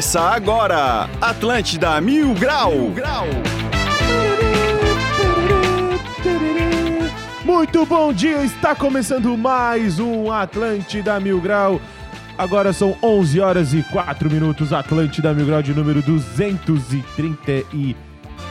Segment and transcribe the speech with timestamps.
[0.00, 2.72] Começa agora, Atlântida Mil Grau.
[2.72, 3.26] Mil Grau.
[7.44, 11.78] Muito bom dia, está começando mais um Atlântida Mil Grau.
[12.38, 17.94] Agora são 11 horas e 4 minutos, Atlântida Mil Grau de número 230 e...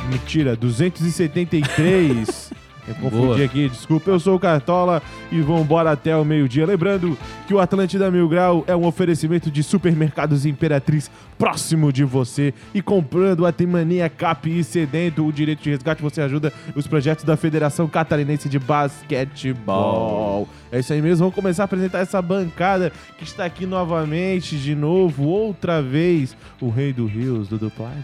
[0.08, 2.49] Mentira, 273.
[2.90, 3.46] Eu confundi Boa.
[3.46, 4.10] aqui, desculpa.
[4.10, 6.66] Eu sou o Cartola e vamos embora até o meio-dia.
[6.66, 7.16] Lembrando
[7.48, 12.52] que o Atlântida Mil Grau é um oferecimento de supermercados Imperatriz próximo de você.
[12.74, 17.24] E comprando a Temania Cap e cedendo o direito de resgate, você ajuda os projetos
[17.24, 20.50] da Federação Catarinense de Basquetebol.
[20.72, 24.76] É isso aí mesmo, vamos começar a apresentar essa bancada que está aqui novamente, de
[24.76, 27.96] novo, outra vez, o Rei do Rios, Dudu Plat.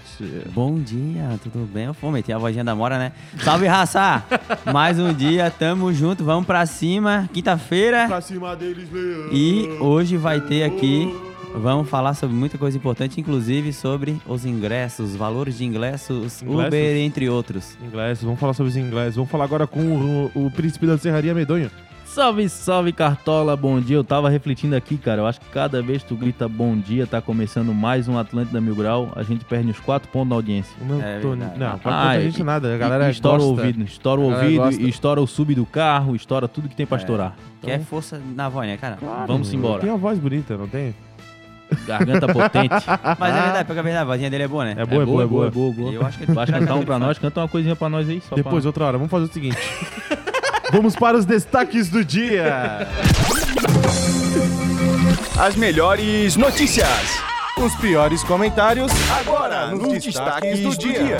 [0.52, 1.86] Bom dia, tudo bem?
[1.86, 3.12] Eu vou meter a vozinha da Mora, né?
[3.38, 4.24] Salve, raça!
[4.76, 7.30] Mais um dia, tamo junto, vamos pra cima.
[7.31, 8.08] Quinta-feira.
[8.08, 9.30] Pra cima deles, Leão.
[9.31, 11.16] E hoje vai ter aqui.
[11.56, 16.68] Vamos falar sobre muita coisa importante, inclusive sobre os ingressos, valores de ingressos, Ingressos?
[16.68, 17.78] Uber, entre outros.
[17.81, 19.16] Ingleses, vamos falar sobre os ingleses.
[19.16, 21.72] Vamos falar agora com o, o príncipe da Serraria Medonho.
[22.16, 23.98] Salve, salve Cartola, bom dia.
[23.98, 25.20] Eu tava refletindo aqui, cara.
[25.20, 28.62] Eu acho que cada vez que tu grita bom dia, tá começando mais um Atlântida
[28.62, 30.74] Mil Grau, a gente perde uns 4 pontos na audiência.
[30.82, 32.70] Não, É tô, não, pode Ah, e- gente nada.
[32.70, 33.50] A E- galera e estoura gosta.
[33.50, 34.82] o ouvido, estoura o A ouvido, gosta.
[34.82, 37.36] e estoura o sub do carro, estoura tudo que tem pra estourar.
[37.62, 38.96] Quer força na voz, né, cara?
[38.96, 39.82] Claro, Vamos embora.
[39.82, 40.96] Tem uma voz bonita, não tem?
[41.86, 42.70] Garganta potente.
[43.20, 44.76] Mas é verdade, pega a verdade, a vozinha dele é boa, né?
[44.78, 45.48] É boa, é boa, é boa.
[45.48, 45.92] é boa, boa.
[45.92, 48.36] Eu acho que Vai cantar um pra nós, canta uma coisinha pra nós aí, só
[48.38, 48.70] Depois, pra...
[48.70, 49.58] outra hora, vamos fazer o seguinte.
[50.72, 52.88] vamos para os destaques do dia.
[55.38, 57.22] As melhores notícias.
[57.58, 58.92] Os piores comentários.
[59.20, 61.18] Agora, nos, destaques, do, dia.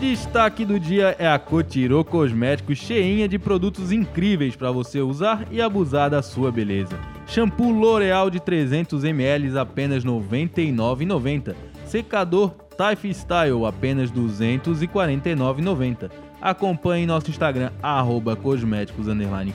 [0.00, 5.60] Destaque do dia é a Cotirô Cosméticos cheinha de produtos incríveis pra você usar e
[5.60, 6.96] abusar da sua beleza.
[7.26, 11.54] Shampoo L'Oreal de 300ml apenas R$ 99,90.
[11.86, 16.10] Secador Type Style apenas R$ 249,90.
[16.40, 19.06] Acompanhe nosso Instagram arroba cosméticos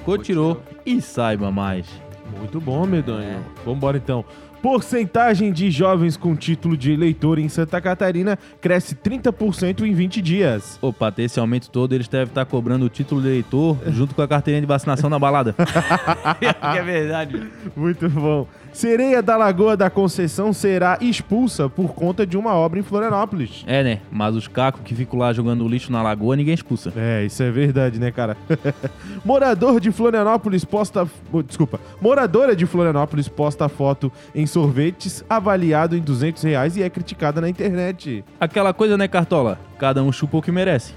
[0.04, 1.88] Cotirô e saiba mais.
[2.38, 3.24] Muito bom, Medonho.
[3.24, 3.40] É.
[3.66, 4.26] Vambora então.
[4.62, 10.80] Porcentagem de jovens com título de eleitor em Santa Catarina cresce 30% em 20 dias.
[10.82, 14.22] Opa, ter esse aumento todo, eles devem estar cobrando o título de eleitor junto com
[14.22, 15.54] a carteirinha de vacinação na balada.
[16.40, 17.44] que é verdade.
[17.76, 18.48] Muito bom.
[18.74, 23.64] Sereia da Lagoa da Conceição será expulsa por conta de uma obra em Florianópolis.
[23.68, 24.00] É, né?
[24.12, 26.92] Mas os cacos que ficam lá jogando lixo na lagoa, ninguém expulsa.
[26.96, 28.36] É, isso é verdade, né, cara?
[29.24, 31.08] Morador de Florianópolis posta.
[31.32, 31.80] oh, Desculpa.
[32.02, 37.48] Moradora de Florianópolis posta foto em sorvetes avaliado em 200 reais e é criticada na
[37.50, 38.26] internet.
[38.40, 39.60] Aquela coisa, né, Cartola?
[39.84, 40.94] Cada um chupa o que merece.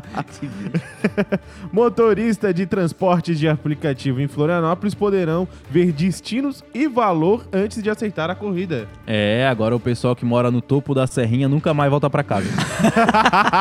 [1.70, 8.30] Motoristas de transporte de aplicativo em Florianópolis poderão ver destinos e valor antes de aceitar
[8.30, 8.88] a corrida.
[9.06, 12.48] É, agora o pessoal que mora no topo da serrinha nunca mais volta pra casa.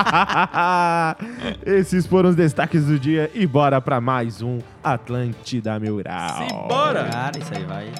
[1.67, 6.47] Esses foram os destaques do dia e bora pra mais um Atlântida Mil Grau.
[7.11, 7.91] Cara, isso aí vai.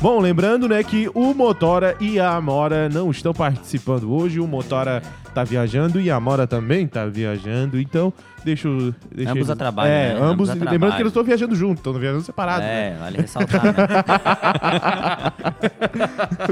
[0.00, 4.38] Bom, lembrando, né, que o Motora e a Amora não estão participando hoje.
[4.38, 5.02] O Motora
[5.36, 7.78] tá viajando e a Amora também tá viajando.
[7.78, 8.10] Então,
[8.44, 8.68] deixa.
[9.14, 10.14] Deixa Ambos eles- a trabalho, É, né?
[10.14, 10.30] ambos.
[10.30, 10.92] Ambos lembrando trabalho.
[10.94, 12.64] que eles estão viajando juntos, estão viajando separados.
[12.66, 12.88] né?
[12.92, 13.72] É, vale ressaltar, né?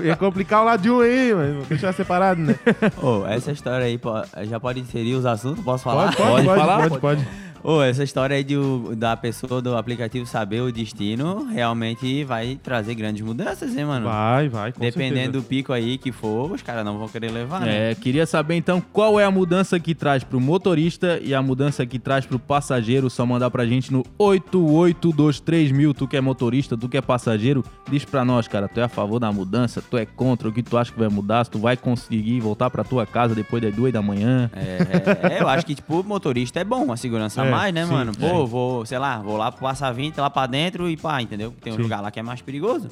[0.05, 2.55] Ia complicar o lado de um aí, mas vou deixar separado, né?
[3.03, 3.99] Ô, essa história aí,
[4.47, 5.65] já pode inserir os assuntos?
[5.65, 6.15] Posso falar?
[6.15, 7.01] Pode, pode, pode, Pode pode, falar?
[7.01, 7.27] pode,
[7.67, 8.55] Ô, essa história aí de
[8.95, 14.05] da pessoa do aplicativo saber o destino realmente vai trazer grandes mudanças, hein, mano?
[14.05, 15.33] Vai, vai, com Dependendo certeza.
[15.33, 17.93] do pico aí que for, os caras não vão querer levar, né?
[17.93, 21.85] É, queria saber então qual é a mudança que traz pro motorista e a mudança
[21.87, 23.09] que traz pro passageiro.
[23.11, 25.95] Só mandar pra gente no 8823 mil.
[25.95, 28.69] Tu que é motorista, tu que é passageiro, diz pra nós, cara.
[28.69, 29.83] Tu é a favor da mudança?
[29.83, 30.49] Tu é contra?
[30.49, 31.45] O que tu acha que vai mudar?
[31.45, 34.51] Se tu vai conseguir voltar pra tua casa depois das duas da manhã?
[34.55, 37.85] É, é, eu acho que, tipo, motorista é bom, uma segurança a É, mais, né,
[37.87, 38.13] sim, mano?
[38.19, 38.47] Pô, é.
[38.47, 41.53] vou, sei lá, vou lá pro Passa 20, lá pra dentro e pá, entendeu?
[41.63, 41.83] Tem um Sim.
[41.83, 42.89] lugar lá que é mais perigoso.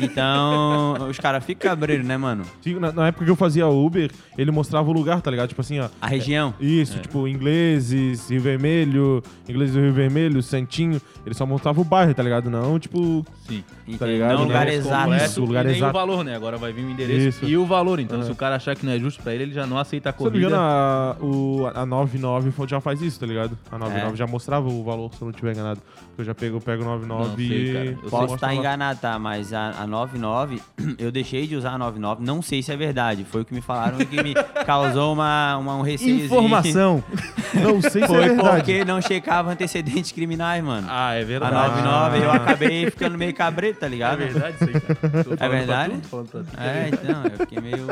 [0.00, 2.44] Então, os caras ficam cabreiros, né, mano?
[2.62, 5.48] Sim, Na, na época que eu fazia Uber, ele mostrava o lugar, tá ligado?
[5.48, 5.88] Tipo assim, ó.
[6.00, 6.54] A região.
[6.60, 11.00] Isso, tipo, ingleses, Rio Vermelho, ingleses do Rio Vermelho, Santinho.
[11.24, 12.50] Ele só mostrava o bairro, tá ligado?
[12.50, 13.24] Não, tipo.
[13.48, 13.62] Sim.
[13.98, 14.34] Tá ligado?
[14.38, 15.04] Não, lugar Não, exato.
[15.10, 15.40] completo.
[15.40, 15.90] o lugar e nem exato.
[15.90, 16.34] o valor, né?
[16.34, 17.44] Agora vai vir o endereço Isso.
[17.44, 18.00] e o valor.
[18.00, 18.24] Então, É.
[18.24, 20.12] se o cara achar que não é justo pra ele, ele já não aceita a
[20.12, 20.56] Se eu não me corrida.
[20.56, 23.56] engano, a, o, a 99 já faz isso, tá ligado?
[23.70, 24.16] A 99 É.
[24.16, 25.80] já mostrava o valor, se eu não tiver enganado.
[26.18, 27.72] Eu já pego, eu pego o 99 Não sei, e.
[27.72, 27.84] cara.
[28.02, 28.54] Eu Posso estar lá.
[28.54, 29.18] enganado, tá?
[29.18, 30.60] Mas a, a 99,
[30.98, 32.24] eu deixei de usar a 99.
[32.24, 33.24] Não sei se é verdade.
[33.24, 34.34] Foi o que me falaram e que me
[34.66, 36.24] causou uma, uma, um receio.
[36.26, 37.02] Informação.
[37.54, 38.56] Não sei se é Foi verdade.
[38.56, 40.86] porque não checava antecedentes criminais, mano.
[40.90, 41.54] Ah, é A verdade.
[41.82, 44.18] 99, eu acabei ficando meio cabreto, tá É ligado?
[44.18, 44.94] verdade isso aí, cara.
[44.96, 45.94] Tô falando pra verdade?
[46.02, 46.46] tu, pra tu.
[46.60, 47.86] É, então, eu fiquei meio.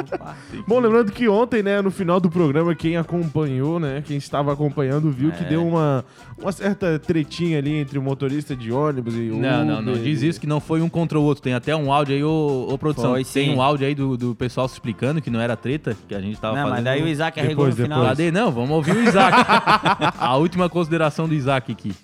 [0.67, 5.11] Bom, lembrando que ontem, né, no final do programa, quem acompanhou, né, quem estava acompanhando,
[5.11, 5.49] viu que É.
[5.49, 6.05] deu uma,
[6.37, 9.93] uma certa tretinha ali entre o motorista de ônibus e o Não, não, não.
[9.93, 10.03] Uber.
[10.05, 11.43] Diz isso que não foi um contra o outro.
[11.43, 13.13] Tem até um áudio aí, ô, ô produção.
[13.13, 16.15] Foi, Tem um áudio aí do, do pessoal se explicando que não era treta, que
[16.15, 16.84] a gente tava Não, fazendo.
[16.85, 18.15] Daí o Isaac arregou Depois, no final.
[18.15, 18.33] depois.
[18.33, 19.37] Não, vamos ouvir o Isaac.
[20.19, 21.95] a última consideração do Isaac aqui.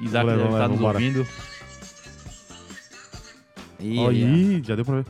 [0.00, 0.98] Isaac Vamos lá, deve estar nos vambora.
[0.98, 1.26] ouvindo.
[3.80, 5.06] Ih, aí, já deu pra ver.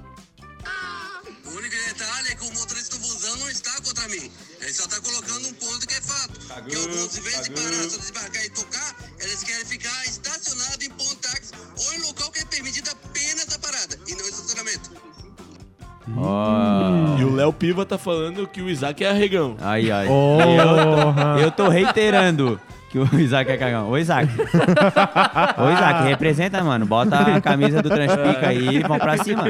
[1.44, 4.30] O único detalhe é que o motorista do busão não está contra mim.
[4.60, 6.40] Ele só está colocando um ponto que é fato.
[6.68, 10.90] que alguns, em vez de parar, só desembarcar e tocar, eles querem ficar estacionado em
[10.90, 11.52] ponto táxi
[11.84, 14.90] ou em local que é permitido apenas a parada e não estacionamento.
[16.16, 17.11] Ó.
[17.32, 19.56] O Léo Piva tá falando que o Isaac é arregão.
[19.62, 20.06] Aí, aí.
[20.06, 21.40] Porra.
[21.40, 23.88] Eu tô reiterando que o Isaac é cagão.
[23.88, 24.28] Ô, Isaac.
[25.56, 26.84] Ô, Isaac, representa, mano.
[26.84, 29.44] Bota a camisa do Transpica aí e vão pra cima.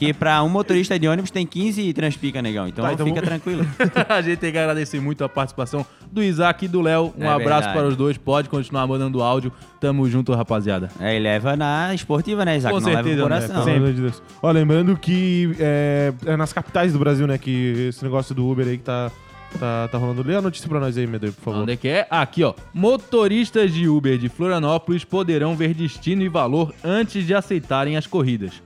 [0.00, 2.66] Que pra um motorista de ônibus tem 15 Transpica, negão.
[2.66, 3.66] Então, Tá, então fica vamos- tranquilo.
[4.08, 7.12] a gente tem que agradecer muito a participação do Isaac e do Léo.
[7.18, 7.74] Um É abraço verdade.
[7.74, 8.16] para os dois.
[8.16, 9.52] Pode continuar mandando áudio.
[9.78, 10.88] Tamo junto, rapaziada.
[10.98, 12.74] É, e leva na esportiva, né, Isaac?
[12.74, 13.40] Com não leva certeza, pro né?
[13.48, 13.74] coração.
[13.76, 14.22] Amor de Deus.
[14.42, 18.66] Ó, lembrando que é, é nas capitais do Brasil, né, que esse negócio do Uber
[18.66, 19.10] aí que tá,
[19.58, 20.22] tá, tá rolando.
[20.26, 21.62] Lê a notícia pra nós aí, Medeiros, por favor.
[21.62, 22.06] Onde é que é?
[22.10, 22.54] Aqui, ó.
[22.72, 28.62] Motoristas de Uber de Florianópolis poderão ver destino e valor antes de aceitarem as corridas.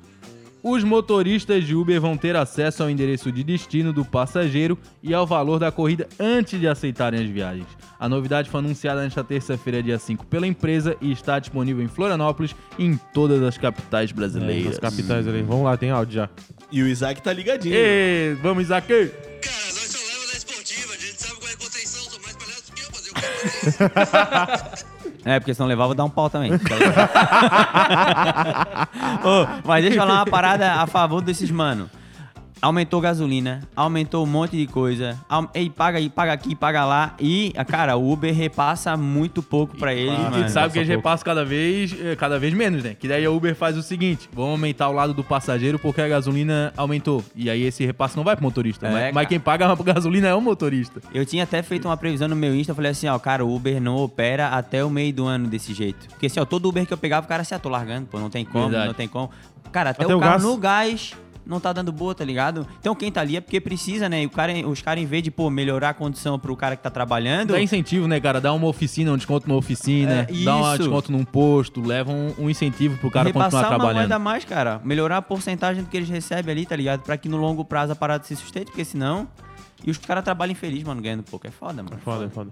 [0.66, 5.26] Os motoristas de Uber vão ter acesso ao endereço de destino do passageiro e ao
[5.26, 7.66] valor da corrida antes de aceitarem as viagens.
[8.00, 12.56] A novidade foi anunciada nesta terça-feira, dia 5, pela empresa e está disponível em Florianópolis
[12.78, 14.64] e em todas as capitais É, brasileiras.
[14.66, 15.42] nas capitais ali.
[15.42, 16.30] Vamos lá, tem áudio já.
[16.72, 17.74] E o Isaac tá ligadinho.
[17.76, 18.86] Ê, vamos, Isaac!
[18.88, 22.36] Cara, nós só leva da esportiva, a gente sabe qual é a Conceição, são mais
[22.36, 24.06] palhaços que eu, mas eu quero
[24.56, 24.86] fazer isso.
[25.24, 26.52] É, porque se não levar, eu vou dar um pau também.
[29.24, 31.88] Ô, mas deixa eu falar uma parada a favor desses mano.
[32.64, 35.20] Aumentou gasolina, aumentou um monte de coisa.
[35.52, 37.14] Ei, paga aí, paga aqui, paga lá.
[37.20, 40.36] E, cara, o Uber repassa muito pouco pra eles, E mano.
[40.36, 42.94] a gente sabe que eles repassam cada vez, eh, cada vez menos, né?
[42.98, 46.08] Que daí a Uber faz o seguinte: vamos aumentar o lado do passageiro porque a
[46.08, 47.22] gasolina aumentou.
[47.36, 48.86] E aí esse repasse não vai pro motorista.
[48.86, 51.02] É, mas, quem paga a gasolina é o motorista.
[51.12, 53.54] Eu tinha até feito uma previsão no meu Insta, eu falei assim, ó, cara, o
[53.54, 56.08] Uber não opera até o meio do ano desse jeito.
[56.08, 58.18] Porque assim, ó, todo Uber que eu pegava, o cara assim, ah, tô largando, pô,
[58.18, 58.86] não tem como, Verdade.
[58.86, 59.28] não tem como.
[59.70, 60.42] Cara, até, Até o o carro gás.
[60.44, 61.14] no gás
[61.46, 62.66] não tá dando boa, tá ligado?
[62.80, 64.22] Então quem tá ali é porque precisa, né?
[64.22, 66.82] E o cara, os caras, em vez de, pô, melhorar a condição pro cara que
[66.82, 67.52] tá trabalhando...
[67.52, 68.40] Dá incentivo, né, cara?
[68.40, 72.34] Dá uma oficina, um desconto numa oficina, É, dá um desconto num posto, leva um,
[72.38, 73.96] um incentivo pro cara repassar continuar uma trabalhando.
[73.96, 74.80] moeda a mais, cara.
[74.84, 77.02] Melhorar a porcentagem do que eles recebem ali, tá ligado?
[77.02, 79.28] Pra que no longo prazo a parada se sustente, porque senão...
[79.86, 81.46] E os caras trabalham infeliz, mano, ganhando pouco.
[81.46, 81.98] É foda, mano.
[82.02, 82.50] Foda, foda.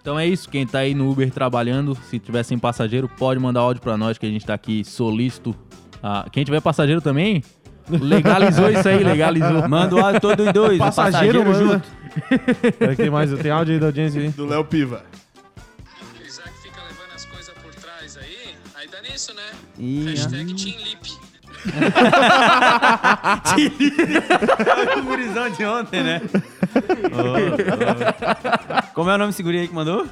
[0.00, 3.60] Então é isso, quem tá aí no Uber trabalhando, se tiver sem passageiro, pode mandar
[3.60, 5.54] áudio pra nós que a gente tá aqui solícito.
[6.02, 7.42] Ah, quem tiver passageiro também,
[7.88, 9.68] legalizou isso aí, legalizou.
[9.68, 11.82] Manda o áudio todos os dois, o Passageiro, passageiro manda.
[11.82, 12.72] junto.
[12.78, 13.32] Peraí, tem mais?
[13.38, 14.28] Tem áudio aí da audiência aí?
[14.28, 15.02] Do Léo Piva.
[16.20, 19.42] O Isaac fica levando as coisas por trás aí, aí dá nisso, né?
[19.78, 21.12] Ih, Hashtag Team Lip.
[24.98, 26.20] o gurizão de ontem, né?
[28.94, 30.06] Como é o nome desse guri aí que mandou?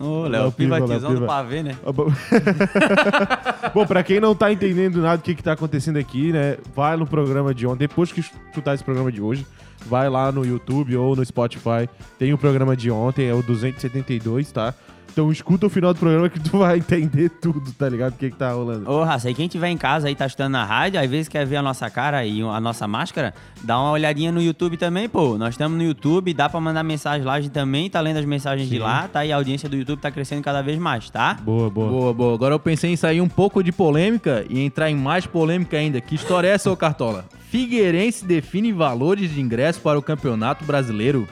[0.00, 1.76] Ô, Léo Piva, tiozão do pavê, né?
[1.84, 2.06] Ah, bom.
[3.74, 6.56] Bom, pra quem não tá entendendo nada do que, que tá acontecendo aqui, né?
[6.74, 7.80] Vai no programa de ontem.
[7.80, 9.46] Depois que escutar esse programa de hoje,
[9.86, 11.88] vai lá no YouTube ou no Spotify.
[12.18, 14.74] Tem o programa de ontem, é o 272, tá?
[15.16, 18.12] Então escuta o final do programa que tu vai entender tudo, tá ligado?
[18.12, 18.90] O que, que tá rolando.
[18.90, 21.46] Ô, Raça, e quem tiver em casa aí, tá escutando na rádio, às vezes quer
[21.46, 23.32] ver a nossa cara e a nossa máscara,
[23.62, 25.38] dá uma olhadinha no YouTube também, pô.
[25.38, 28.26] Nós estamos no YouTube, dá pra mandar mensagem lá, a gente também tá lendo as
[28.26, 29.24] mensagens de lá, tá?
[29.24, 31.32] E a audiência do YouTube tá crescendo cada vez mais, tá?
[31.32, 31.88] Boa, boa.
[31.88, 32.34] Boa, boa.
[32.34, 35.98] Agora eu pensei em sair um pouco de polêmica e entrar em mais polêmica ainda.
[35.98, 37.24] Que história é essa, ô Cartola?
[37.48, 41.26] Figueirense define valores de ingresso para o Campeonato Brasileiro.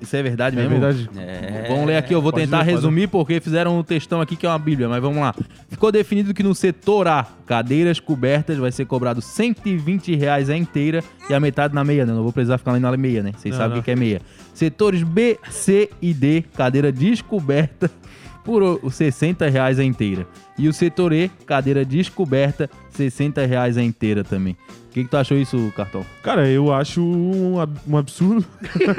[0.00, 0.78] Isso- é verdade É mesmo?
[0.80, 1.10] verdade.
[1.16, 1.66] É.
[1.68, 4.46] Vamos ler aqui, eu vou Pode tentar ler, resumir porque fizeram um textão aqui que
[4.46, 5.34] é uma bíblia, mas vamos lá.
[5.68, 11.02] Ficou definido que no setor A, cadeiras cobertas, vai ser cobrado 120 reais a inteira
[11.28, 12.12] e a metade na meia, né?
[12.12, 13.32] Não vou precisar ficar lendo na meia, né?
[13.36, 14.20] Vocês Não, sabem o que é meia.
[14.54, 17.90] Setores B, C e D, cadeira descoberta
[18.44, 20.26] por o- 60 reais a inteira.
[20.58, 24.56] E o setor E, cadeira descoberta, 60 reais a inteira também.
[24.92, 26.04] O que, que tu achou isso, Cartão?
[26.22, 28.44] Cara, eu acho um, ab- um absurdo.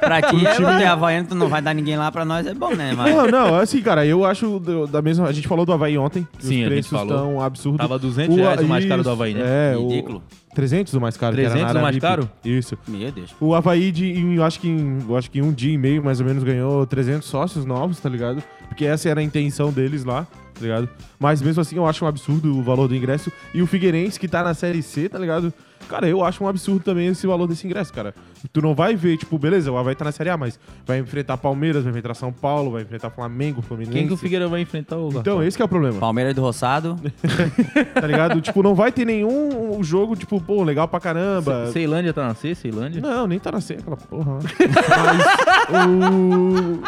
[0.00, 2.74] Pra ti, é você Havaiano, tu não vai dar ninguém lá, pra nós é bom,
[2.74, 2.92] né?
[2.94, 3.14] Mas...
[3.14, 5.26] Não, não, assim, cara, eu acho do- da mesma.
[5.26, 6.28] A gente falou do Havaí ontem.
[6.38, 7.14] Sim, a gente os preços falou.
[7.16, 7.78] estão absurdos.
[7.78, 9.40] Tava 200 reais o mais caro do Havaí, né?
[9.42, 10.22] É, Ridículo.
[10.54, 11.34] O 300 o mais caro.
[11.34, 12.30] que era 300 na o mais caro?
[12.44, 12.78] Isso.
[12.86, 13.34] Meu Deus.
[13.40, 15.78] O Havaí, de, em, eu acho que em, eu acho que em um dia e
[15.78, 18.42] meio, mais ou menos, ganhou 300 sócios novos, tá ligado?
[18.68, 20.88] Porque essa era a intenção deles lá, tá ligado?
[21.18, 23.30] Mas mesmo assim, eu acho um absurdo o valor do ingresso.
[23.52, 25.52] E o Figueirense, que tá na Série C, tá ligado?
[25.88, 28.14] Cara, eu acho um absurdo também esse valor desse ingresso, cara.
[28.52, 31.36] Tu não vai ver, tipo, beleza, o Havaí tá na Série A, mas vai enfrentar
[31.36, 33.96] Palmeiras, vai enfrentar São Paulo, vai enfrentar Flamengo, Fluminense.
[33.96, 36.40] Quem que o Figueira vai enfrentar o Então, esse que é o problema, Palmeiras do
[36.40, 36.96] Roçado.
[37.94, 38.40] tá ligado?
[38.40, 41.70] tipo, não vai ter nenhum jogo, tipo, pô, legal pra caramba.
[41.72, 43.00] Ceilândia tá na C, Ceilândia?
[43.00, 44.38] Não, nem tá na C, aquela porra.
[45.06, 46.82] Mas o...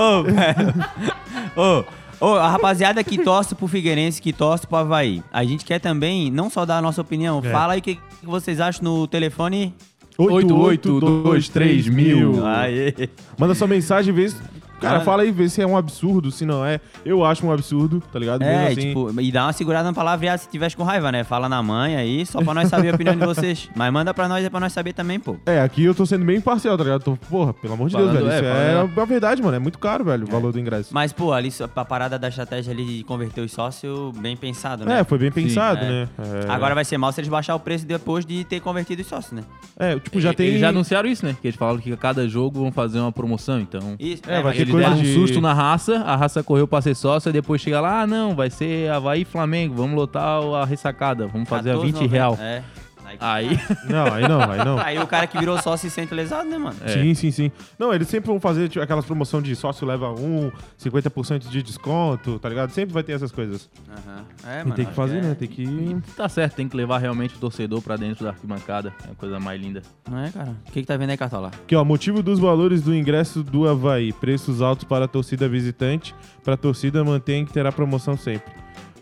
[0.00, 0.74] Ô, velho.
[1.56, 1.84] Ô,
[2.22, 5.22] ô, a rapaziada que torce pro Figueirense, que torce pro Havaí.
[5.32, 7.50] A gente quer também, não só dar a nossa opinião, É.
[7.50, 9.74] fala aí o que, que vocês acham no telefone.
[10.18, 12.46] 8823 mil.
[12.46, 13.08] Aê.
[13.38, 14.36] Manda sua mensagem, vê se...
[14.82, 16.80] Cara, fala aí, vê se é um absurdo, se não é.
[17.04, 18.40] Eu acho um absurdo, tá ligado?
[18.40, 18.80] Mesmo É, assim.
[18.88, 21.24] tipo, e dá uma segurada na palavra se tivesse com raiva, né?
[21.24, 23.68] Fala na mãe aí, só pra nós saber a opinião de vocês.
[23.74, 25.36] Mas manda pra nós, é pra nós saber também, pô.
[25.46, 27.02] É, aqui eu tô sendo bem imparcial, tá ligado?
[27.02, 28.32] Tô, porra, pelo amor de Falando, Deus, velho.
[28.32, 29.56] é, Isso falando, é, a verdade, mano.
[29.56, 30.90] É muito caro, velho, o valor do ingresso.
[30.92, 35.00] Mas, pô, ali a parada da estratégia ali de converter os sócios, bem pensado, né?
[35.00, 35.88] É, foi bem pensado, é.
[35.88, 36.08] né?
[36.46, 36.50] É.
[36.50, 39.32] Agora vai ser mal se eles baixar o preço depois de ter convertido os sócios,
[39.32, 39.42] né?
[39.78, 40.48] É, tipo, já tem.
[40.48, 41.36] Eles já anunciaram isso, né?
[41.40, 43.96] Que eles falaram que a cada jogo vão fazer uma promoção, então...
[43.98, 46.80] Isso, É, vai ter Eles deram um de- susto na raça, a raça correu pra
[46.80, 50.64] ser sócia, depois chega lá, ah, não, vai ser Havaí e Flamengo, vamos lotar a
[50.64, 52.10] ressacada, vamos fazer a 20 14,90.
[52.10, 52.38] real.
[52.40, 52.62] É.
[53.20, 54.78] Aí, Aí, Não, aí não, aí não.
[54.78, 56.76] aí o cara que virou sócio se sente lesado, né, mano?
[56.86, 57.52] Sim, sim, sim.
[57.78, 60.50] Não, eles sempre vão fazer tipo, aquelas promoções de sócio leva um,
[60.82, 62.70] 50% de desconto, tá ligado?
[62.70, 63.68] Sempre vai ter essas coisas.
[63.88, 64.24] Aham.
[64.46, 64.74] É, E mano.
[64.74, 65.34] tem que fazer, é- né?
[65.34, 65.96] Tem que.
[66.16, 69.38] tá certo, tem que levar realmente o torcedor pra dentro da arquibancada, é a coisa
[69.40, 69.82] mais linda.
[70.10, 70.56] Não é, cara?
[70.68, 71.48] O que que tá vendo aí, Cartola?
[71.48, 74.12] Aqui, ó, motivo dos valores do ingresso do Havaí.
[74.12, 76.14] Preços altos para a torcida visitante.
[76.44, 78.52] Para a torcida mantém que terá promoção sempre.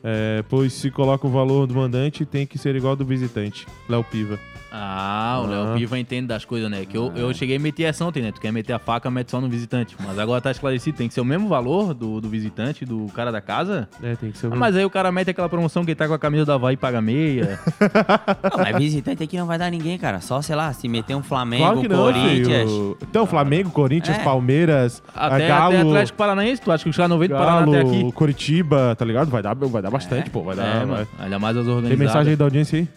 [0.03, 3.67] É, pois se coloca o valor do mandante, tem que ser igual ao do visitante.
[3.89, 4.39] Léo Piva.
[4.73, 5.49] Ah, o Ah.
[5.49, 6.85] Léo Piva entende das coisas, né?
[6.85, 8.31] Que eu, eu cheguei a meter essa ontem, né?
[8.33, 9.97] Tu quer meter a faca, mete só no visitante.
[10.07, 13.33] Mas agora tá esclarecido, tem que ser o mesmo valor do, do visitante, do cara
[13.33, 13.89] da casa.
[14.03, 15.97] É, tem que ser o Ah, mas aí o cara mete aquela promoção que ele
[15.97, 17.59] tá com a camisa da Havaí e paga meia.
[18.51, 20.21] Não, mas visitante aqui não vai dar ninguém, cara.
[20.21, 22.71] Só, sei lá, se meter um Flamengo, Claro que não, Corinthians.
[22.71, 22.99] filho.
[23.03, 24.23] Então, Flamengo, Corinthians, É.
[24.23, 27.63] Palmeiras, Até, Galo, até Atlético Paranaense, tu acha que os caras não vêm do Paraná
[27.67, 28.13] até aqui?
[28.13, 29.31] Curitiba, tá ligado?
[29.31, 30.43] Vai dar, vai dar bastante, pô.
[30.43, 30.65] Vai dar.
[30.67, 30.87] É, vai.
[30.87, 31.09] mano.
[31.19, 31.99] Ainda mais as Tem organizadas.
[32.07, 32.89] mensagem aí da audiência aí?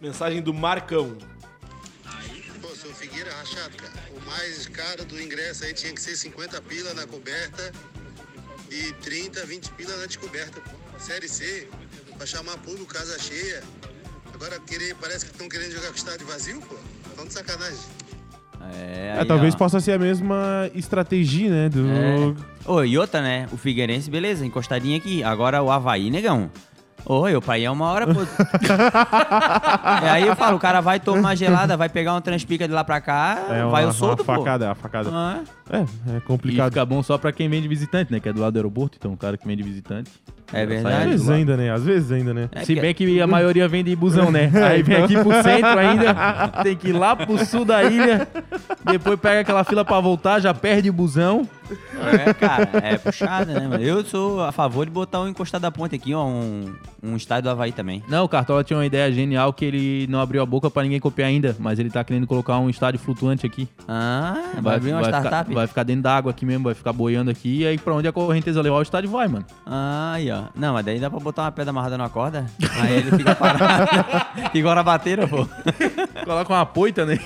[0.00, 1.16] Mensagem do Marcão.
[2.60, 3.92] Pô, seu Figueira rachado, cara.
[4.16, 7.72] O mais caro do ingresso aí tinha que ser 50 pila na coberta
[8.70, 10.60] e 30, 20 pila na descoberta.
[10.60, 10.70] pô.
[10.98, 11.68] Série C,
[12.16, 13.62] pra chamar público, casa cheia.
[14.34, 16.76] Agora querer, parece que estão querendo jogar com o estádio vazio, pô.
[17.16, 17.78] Tão de sacanagem.
[18.74, 19.58] É, É, aí, talvez ó.
[19.58, 21.68] possa ser a mesma estratégia, né?
[21.68, 21.86] Do...
[21.88, 22.70] É.
[22.70, 23.48] Ô, e outra, né?
[23.52, 25.22] O Figueirense, beleza, encostadinho aqui.
[25.24, 26.50] Agora o Havaí, negão.
[27.04, 28.20] Ô, eu pra ir é uma hora, pô.
[30.04, 32.74] e aí eu falo, o cara vai tomar uma gelada, vai pegar um transpica de
[32.74, 34.34] lá pra cá, É uma, vai o uma solto, pô.
[34.36, 35.10] facada, uma facada.
[35.12, 35.40] Ah,
[35.70, 35.78] É,
[36.14, 36.70] é E complicado.
[36.70, 38.20] fica bom só pra quem vem de visitante, né?
[38.20, 40.10] Que é do lado do aeroporto, então o cara que vem de visitante.
[40.52, 41.08] É Às verdade.
[41.10, 41.70] vezes ainda, né?
[41.70, 42.48] Às vezes ainda, né?
[42.52, 44.50] É Se que- bem que a maioria vem de busão, né?
[44.68, 46.14] Aí vem aqui pro centro ainda,
[46.62, 48.26] tem que ir lá pro sul da ilha,
[48.84, 51.48] depois pega aquela fila pra voltar, já perde o busão.
[52.26, 53.80] É, cara, é puxada, né, mano?
[53.82, 57.44] Eu sou a favor de botar um encostado da ponte aqui, ó, um, um estádio
[57.44, 58.02] do Havaí também.
[58.08, 60.98] Não, o Cartola tinha uma ideia genial que ele não abriu a boca pra ninguém
[60.98, 63.68] copiar ainda, mas ele tá querendo colocar um estádio flutuante aqui.
[63.86, 65.54] Ah, vai, abrir uma ficar, startup?
[65.54, 68.08] vai ficar dentro da água aqui mesmo, vai ficar boiando aqui, e aí pra onde
[68.08, 69.44] a correnteza levar o estádio vai, mano.
[69.64, 70.39] Ah, aí, ó.
[70.54, 72.46] Não, mas daí dá pra botar uma pedra amarrada numa corda,
[72.80, 73.90] aí ele fica parado.
[74.54, 75.46] Igual na bateira, pô.
[76.24, 77.18] Coloca uma poita, né?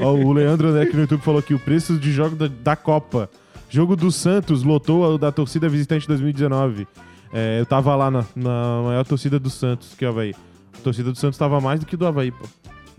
[0.00, 2.76] Ó, o Leandro né, aqui no YouTube falou que o preço de jogo da, da
[2.76, 3.30] Copa.
[3.70, 6.86] Jogo do Santos lotou o da torcida visitante 2019.
[7.32, 10.34] É, eu tava lá na, na maior torcida do Santos, que é o Havaí.
[10.78, 12.46] A torcida do Santos tava mais do que do Havaí, pô.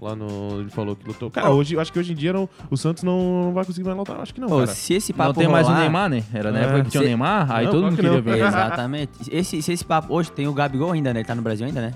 [0.01, 0.61] Lá no.
[0.61, 1.29] Ele falou que lotou.
[1.29, 3.85] Cara, hoje, eu acho que hoje em dia não, o Santos não, não vai conseguir
[3.85, 4.17] mais lotar.
[4.21, 4.67] Acho que não, Ô, cara.
[4.67, 6.23] se esse papo Não tem mais o rolar- Neymar, né?
[6.33, 6.63] Era na É.
[6.63, 8.21] época que tinha o Se- Neymar, aí Não, todo mundo que queria não.
[8.21, 8.37] ver.
[8.47, 9.11] Exatamente.
[9.29, 10.13] Esse, se esse papo.
[10.13, 11.19] Hoje tem o Gabigol ainda, né?
[11.19, 11.93] Ele tá no Brasil ainda, né?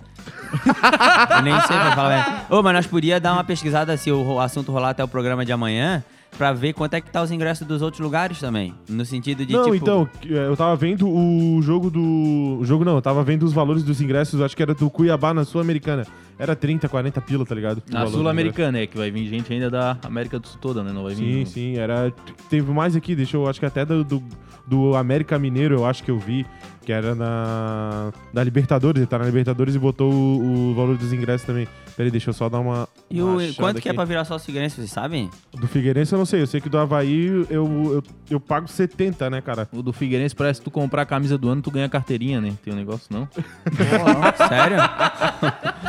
[1.36, 2.10] Eu nem sei pra falar.
[2.10, 2.42] né?
[2.50, 5.54] Ô, mas nós podíamos dar uma pesquisada se o assunto rolar até o programa de
[5.54, 6.04] amanhã.
[6.38, 8.74] Pra ver quanto é que tá os ingressos dos outros lugares também.
[8.90, 9.76] No sentido de, não, tipo...
[9.76, 12.58] então, é, eu tava vendo o jogo do.
[12.60, 15.34] O jogo não, eu tava vendo os valores dos ingressos, acho que era do Cuiabá
[15.34, 16.06] na Sul-Americana.
[16.38, 17.84] Era 30, 40 pila, tá ligado?
[17.90, 20.92] Na Sul-Americana, é que vai vir gente ainda da América do Sul toda, né?
[20.92, 21.46] Não vai vir.
[21.46, 22.12] Sim, sim, era.
[22.50, 24.24] Teve mais aqui, deixa eu acho que até do, do,
[24.66, 26.46] do América Mineiro, eu acho que eu vi.
[26.84, 31.14] Que era na da Libertadores, ele tá na Libertadores e botou o, o valor dos
[31.14, 31.68] ingressos também.
[31.96, 32.88] Peraí, deixa eu só dar uma.
[33.10, 35.30] E uma o, quanto que é pra virar sócio Figueirense, vocês sabem?
[35.54, 39.30] Do Figueirense eu não sei, eu sei que do Havaí eu, eu, eu pago 70,
[39.30, 39.70] né, cara?
[39.72, 42.54] O do Figueirense parece que tu comprar a camisa do ano, tu ganha carteirinha, né?
[42.64, 43.28] Tem um negócio, não?
[44.50, 44.78] Sério?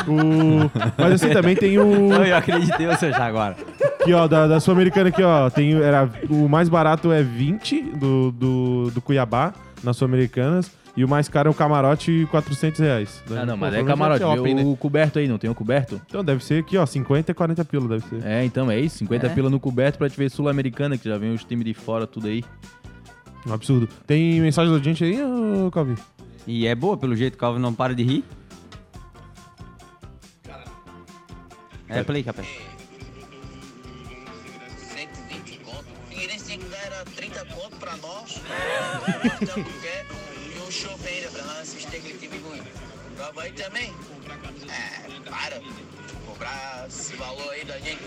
[0.06, 0.70] O...
[0.98, 2.12] Mas assim, também tem o.
[2.24, 3.56] Eu acreditei você já agora.
[4.00, 5.48] Aqui, ó, da, da Sul-Americana aqui, ó.
[5.48, 10.70] Tem, era, o mais barato é 20 do, do, do Cuiabá, nas Sul-Americanas.
[10.96, 13.22] E o mais caro é o camarote, 400 reais.
[13.30, 14.22] Ah, não, Pô, mas é camarote.
[14.22, 14.62] é shopping, Vê né?
[14.64, 16.00] o coberto aí, não tem o coberto?
[16.06, 18.24] Então deve ser aqui, ó, 50 e 40 pila, deve ser.
[18.24, 18.98] É, então é isso.
[18.98, 19.28] 50 É?
[19.30, 22.28] pila no coberto pra te ver Sul-Americana, que já vem os times de fora, tudo
[22.28, 22.44] aí.
[23.46, 23.88] Um absurdo.
[24.06, 25.96] Tem mensagem da gente aí, ô Calvi?
[26.46, 28.24] E é boa, pelo jeito o Calvin não para de rir.
[31.88, 32.42] É, play, capé.
[34.76, 35.84] 120 conto.
[36.08, 38.40] Figueirense tinha que dar era 30 conto pra nós.
[39.22, 40.03] Nós estamos quietos e
[43.36, 43.92] Havaí também?
[44.68, 45.60] É, para.
[46.26, 48.02] Cobrar esse valor aí da gente.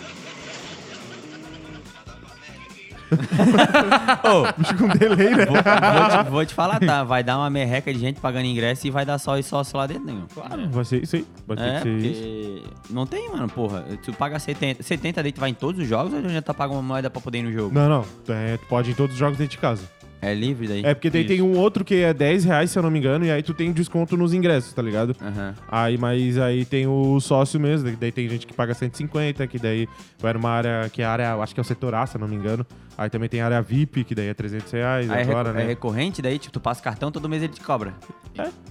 [4.58, 5.46] Bicho com delay, né?
[5.46, 7.04] Vou, vou te, vou te falar, tá?
[7.04, 9.88] Vai dar uma merreca de gente pagando ingresso e vai dar só e sócio lá
[9.88, 10.26] dentro, nenhum.
[10.34, 11.26] Claro, vai ser isso aí.
[11.46, 12.22] Vai ter É, que ser isso.
[12.22, 13.86] porque não tem, mano, porra.
[14.04, 16.78] Tu paga 70, 70 daí tu vai em todos os jogos ou já tá pagando
[16.78, 17.74] uma moeda pra poder ir no jogo?
[17.74, 18.06] Não, não.
[18.34, 19.84] É, tu pode ir em todos os jogos dentro de casa.
[20.22, 20.82] É livre daí?
[20.84, 23.24] É porque daí tem um outro que é 10 reais, se eu não me engano,
[23.26, 25.16] e aí tu tem desconto nos ingressos, tá ligado?
[25.22, 25.54] Aham.
[25.70, 29.88] Aí, mas aí tem o sócio mesmo, daí tem gente que paga 150, que daí
[30.20, 32.22] vai numa área que é a área, acho que é o setor A, se eu
[32.22, 32.66] não me engano.
[32.98, 35.54] Aí também tem a área VIP, que daí é 300 reais Aí é, agora, é
[35.54, 35.66] né?
[35.68, 36.40] recorrente daí?
[36.40, 37.94] Tipo, tu passa cartão, todo mês ele te cobra.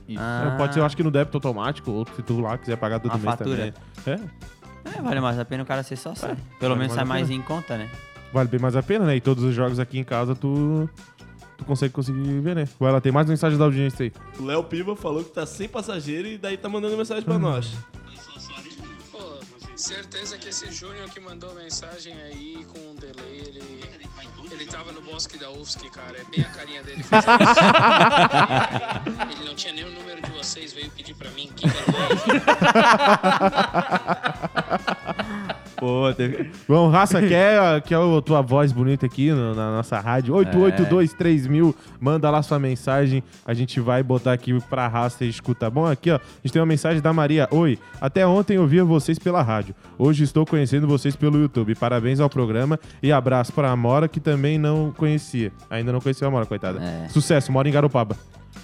[0.08, 0.18] Isso.
[0.20, 2.76] Ah, É, Pode ser, eu acho que no débito automático, ou se tu lá quiser
[2.76, 3.72] pagar todo Uma mês fatura.
[4.04, 4.20] também.
[4.84, 6.26] É, É, vale mais a pena o cara ser sócio.
[6.26, 6.36] né?
[6.58, 7.40] Pelo vale menos mais sai mais pena.
[7.40, 7.88] em conta, né?
[8.32, 9.16] vale bem mais a pena, né?
[9.16, 10.90] E todos os jogos aqui em casa tu,
[11.56, 12.68] tu consegue conseguir ver, né?
[12.78, 14.12] Vai lá, tem mais mensagem da audiência aí.
[14.38, 17.72] O Léo Piva falou que tá sem passageiro e daí tá mandando mensagem pra nós.
[19.10, 19.18] Pô,
[19.74, 23.84] certeza que esse Júnior que mandou mensagem aí com um delay, ele,
[24.50, 26.18] ele tava no bosque da UFSC, cara.
[26.18, 27.04] É bem a carinha dele.
[29.32, 31.50] ele não tinha nem o número de vocês, veio pedir pra mim.
[31.54, 32.06] Que vergonha.
[35.78, 36.50] Pô, teve...
[36.68, 40.34] Bom, Raça, quer, quer a tua voz bonita aqui no- na nossa rádio?
[40.34, 45.68] 8823000, manda lá sua mensagem, a gente vai botar aqui pra Raça e escuta.
[45.68, 47.46] Bom, aqui ó, a gente tem uma mensagem da Maria.
[47.50, 51.74] Oi, até ontem eu via vocês pela rádio, hoje estou conhecendo vocês pelo YouTube.
[51.74, 55.52] Parabéns ao programa e abraço pra Amora, que também não conhecia.
[55.68, 56.82] Ainda não conheceu a Amora, coitada.
[56.82, 57.08] É.
[57.08, 58.16] Sucesso, mora em Garopaba.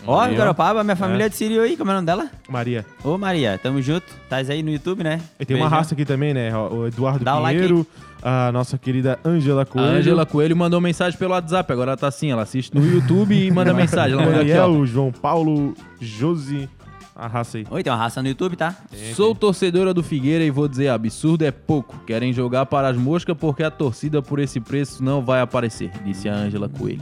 [0.07, 0.29] Ó, ó.
[0.29, 2.31] Garopaba, minha família é de Sírio aí, como é o nome dela?
[2.49, 2.85] Maria.
[3.05, 4.07] Ô, Maria, tamo junto.
[4.29, 5.21] Tás aí no YouTube, né?
[5.39, 6.51] E tem uma raça aqui também, né?
[6.57, 7.87] O Eduardo Dá o like Pinheiro,
[8.23, 9.89] a nossa querida Ângela A Coelho.
[9.89, 13.51] Angela Coelho mandou mensagem pelo WhatsApp, agora ela tá assim, ela assiste no YouTube e
[13.51, 14.13] manda mensagem.
[14.15, 14.67] Ela mandou aqui, ó.
[14.67, 16.69] Daniel, João Paulo, Josi,
[17.23, 17.67] a raça aí.
[17.71, 18.75] Oi, tem uma raça no YouTube, tá?
[19.15, 21.97] Sou torcedora do Figueira e vou dizer, absurdo é pouco.
[22.05, 26.29] Querem jogar para as moscas porque a torcida por esse preço não vai aparecer, disse
[26.29, 27.01] a Ângela Coelho.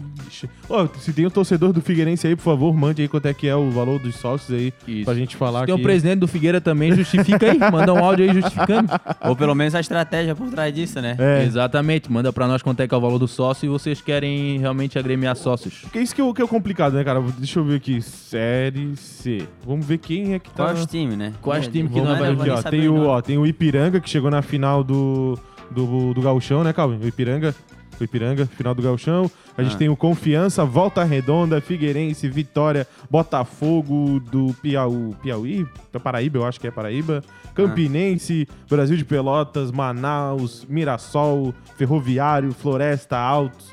[0.69, 3.49] Ó, se tem um torcedor do Figueirense aí, por favor, mande aí quanto é que
[3.49, 5.05] é o valor dos sócios aí, Isso.
[5.07, 5.81] pra gente falar Tem aqui.
[5.81, 8.89] o presidente do Figueira também, justifica aí, manda um áudio aí justificando.
[9.25, 11.17] Ou pelo menos a estratégia por trás disso, né?
[11.19, 14.01] É, Exatamente, manda pra nós quanto é que é o valor do sócio e vocês
[14.03, 15.79] querem realmente agremiar sócios.
[15.81, 17.21] porque isso que é, o- que é o complicado, né, cara?
[17.39, 18.01] Deixa eu ver aqui.
[18.03, 19.47] Série C.
[19.67, 20.65] Vamos ver quem é que tá...
[20.65, 21.33] Quais times, né?
[21.41, 24.11] Quais É, times que não, vai Aqui, ó, tem, o, ó, tem o Ipiranga, que
[24.11, 25.39] chegou na final do,
[25.71, 26.99] do, do Gauchão, né, Calvin?
[27.01, 27.55] O Ipiranga.
[28.01, 29.31] O Ipiranga, final do Gauchão.
[29.57, 29.79] A gente Ah.
[29.79, 36.59] tem o Confiança, Volta Redonda, Figueirense, Vitória, Botafogo do Piauí, Piauí, da Paraíba, eu acho
[36.59, 37.23] que é Paraíba.
[37.55, 43.71] Campinense, Brasil de Pelotas, Manaus, Mirassol, Ferroviário, Floresta, Altos.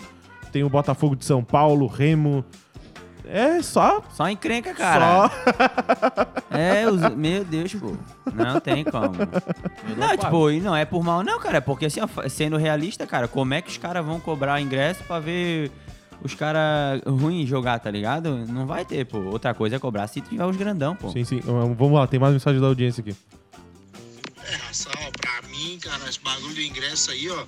[0.51, 2.45] Tem o Botafogo de São Paulo, Remo.
[3.29, 4.03] É só.
[4.13, 5.29] Só encrenca, cara.
[5.29, 6.37] Só.
[6.57, 7.01] É, os...
[7.15, 7.95] meu Deus, pô.
[8.33, 9.13] Não tem como.
[9.95, 11.57] Não, tipo, e não é por mal, não, cara.
[11.57, 15.03] É porque, assim, ó, sendo realista, cara, como é que os caras vão cobrar ingresso
[15.03, 15.69] pra ver
[16.23, 18.45] os caras ruins jogar, tá ligado?
[18.47, 19.19] Não vai ter, pô.
[19.19, 21.11] Outra coisa é cobrar se tiver os grandão, pô.
[21.11, 21.41] Sim, sim.
[21.41, 23.15] Vamos lá, tem mais mensagem da audiência aqui.
[24.43, 27.45] É, raça, ó, pra mim, cara, esse bagulho do ingresso aí, ó.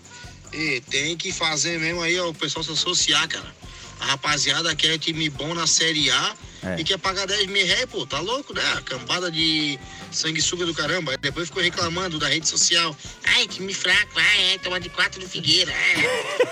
[0.53, 3.55] E tem que fazer mesmo aí, ó, o pessoal se associar, cara.
[3.99, 6.33] A rapaziada quer time bom na Série A
[6.63, 6.79] É.
[6.79, 8.61] e quer pagar 10 mil reais, pô, tá louco, né?
[8.77, 9.79] A cambada de
[10.11, 11.15] sanguessuga do caramba.
[11.17, 12.95] Depois ficou reclamando da rede social.
[13.23, 15.71] Ai, time fraco, ai, é, toma de quatro do Figueira.
[15.71, 15.93] É.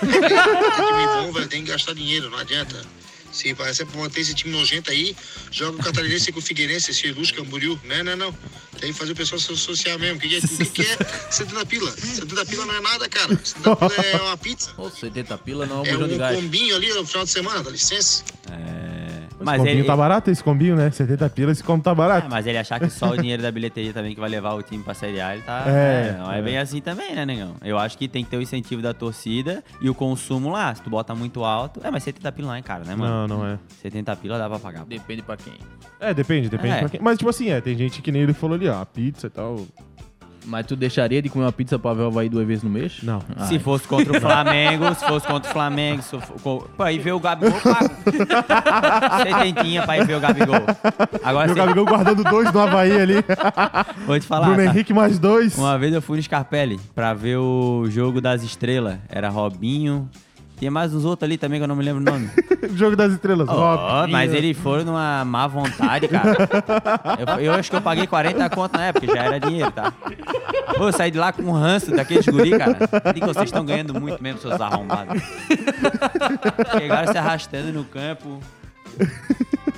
[0.00, 2.84] time bom, velho, tem que gastar dinheiro, não adianta.
[3.32, 5.14] Se parece pra manter esse time nojento aí,
[5.50, 7.78] joga o Catarinense com o Figueirense, esse Luz Camboriú.
[7.84, 8.38] Não, não, não.
[8.80, 10.16] Tem que fazer o pessoal se associar mesmo.
[10.16, 10.96] O que, que, é- que, que é
[11.30, 11.90] 70 pila?
[11.90, 13.28] 70 pila não é nada, cara.
[13.44, 14.72] 70 pila é uma pizza.
[14.76, 16.36] Ô, 70 pila não é um É bujão de um gás.
[16.36, 18.22] combinho ali no final de semana, dá licença.
[18.50, 19.07] É.
[19.40, 20.90] Esse combinho tá barato esse combinho, né?
[20.90, 22.28] 70 pila, esse combo tá É, barato.
[22.30, 24.82] mas ele achar que só o dinheiro da bilheteria também que vai levar o time
[24.82, 25.64] pra Série A, ele tá.
[25.66, 26.42] É, É, não é, é.
[26.42, 27.54] bem assim também, né, negão?
[27.62, 30.74] Eu acho que tem que ter o incentivo da torcida e o consumo lá.
[30.74, 31.80] Se tu bota muito alto.
[31.84, 33.28] É, mas 70 pila não é caro, né, mano?
[33.28, 33.58] Não, não é.
[33.82, 34.84] 70 pila dá pra pagar.
[34.84, 35.54] Depende pra quem.
[36.00, 36.78] É, depende, depende É.
[36.80, 37.00] pra quem.
[37.00, 39.66] Mas, tipo assim, é, tem gente que nem ele falou ali, ó, pizza e tal.
[40.48, 43.00] Mas tu deixaria de comer uma pizza pra ver o Havaí duas vezes no mês?
[43.02, 43.22] Não.
[43.36, 46.98] Ah, Se fosse contra o Flamengo, se fosse contra o Flamengo, se for, pô, aí
[46.98, 47.90] ver o Gabigol, pago.
[49.22, 50.56] Setentinha pra ir ver o Gabigol.
[51.22, 53.14] Agora E o cê- Gabigol guardando dois no Havaí ali.
[54.06, 54.46] vou te falar.
[54.48, 54.70] Bruno tá?
[54.70, 55.56] Henrique mais dois.
[55.56, 58.98] Uma vez eu fui no Scarpelli pra ver o jogo das estrelas.
[59.08, 60.08] Era Robinho.
[60.58, 62.28] Tinha mais uns outros ali também que eu não me lembro o nome.
[62.74, 63.48] Jogo das estrelas.
[63.48, 64.10] Robinho.
[64.10, 66.36] mas eles foram numa má vontade, cara.
[67.38, 69.92] Eu, eu acho que eu paguei 40 conto na época, já era dinheiro, tá?
[70.76, 72.76] Pô, eu saí de lá com um ranço daqueles guri, cara.
[73.14, 75.22] Digo, vocês estão ganhando muito mesmo, seus arrombados.
[76.72, 78.40] Chegaram se arrastando no campo.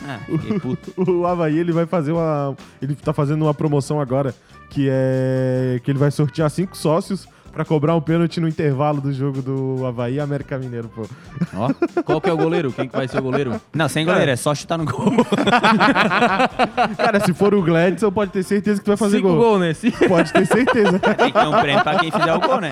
[0.07, 0.19] Ah,
[0.61, 0.95] puto.
[0.97, 2.57] O Havaí, ele vai fazer uma...
[2.81, 4.35] Ele tá fazendo uma promoção agora,
[4.71, 5.79] que é...
[5.85, 9.85] Que ele vai sortear cinco sócios pra cobrar um pênalti no intervalo do jogo do
[9.87, 11.07] Havaí e América Mineiro, pô.
[11.55, 11.71] Ó.
[12.03, 12.73] Qual que é o goleiro?
[12.73, 13.61] Quem que vai ser o goleiro?
[13.75, 15.13] Não, sem goleiro, é só chutar no gol.
[16.97, 19.39] Cara, se for o Gladson, pode ter certeza que tu vai fazer Cinco gol.
[19.39, 19.75] gol, né?
[19.75, 19.91] Sim.
[19.91, 20.99] Pode ter certeza.
[20.99, 22.71] Tem que ter um prêmio pra quem fizer o gol, né?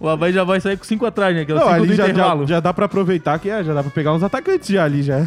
[0.00, 1.44] O Havaí já vai sair com cinco atrás, né?
[1.44, 2.46] Que é o Não, cinco ali do já, já, intervalo.
[2.46, 5.18] já dá pra aproveitar que é, já dá pra pegar uns atacantes já ali, já.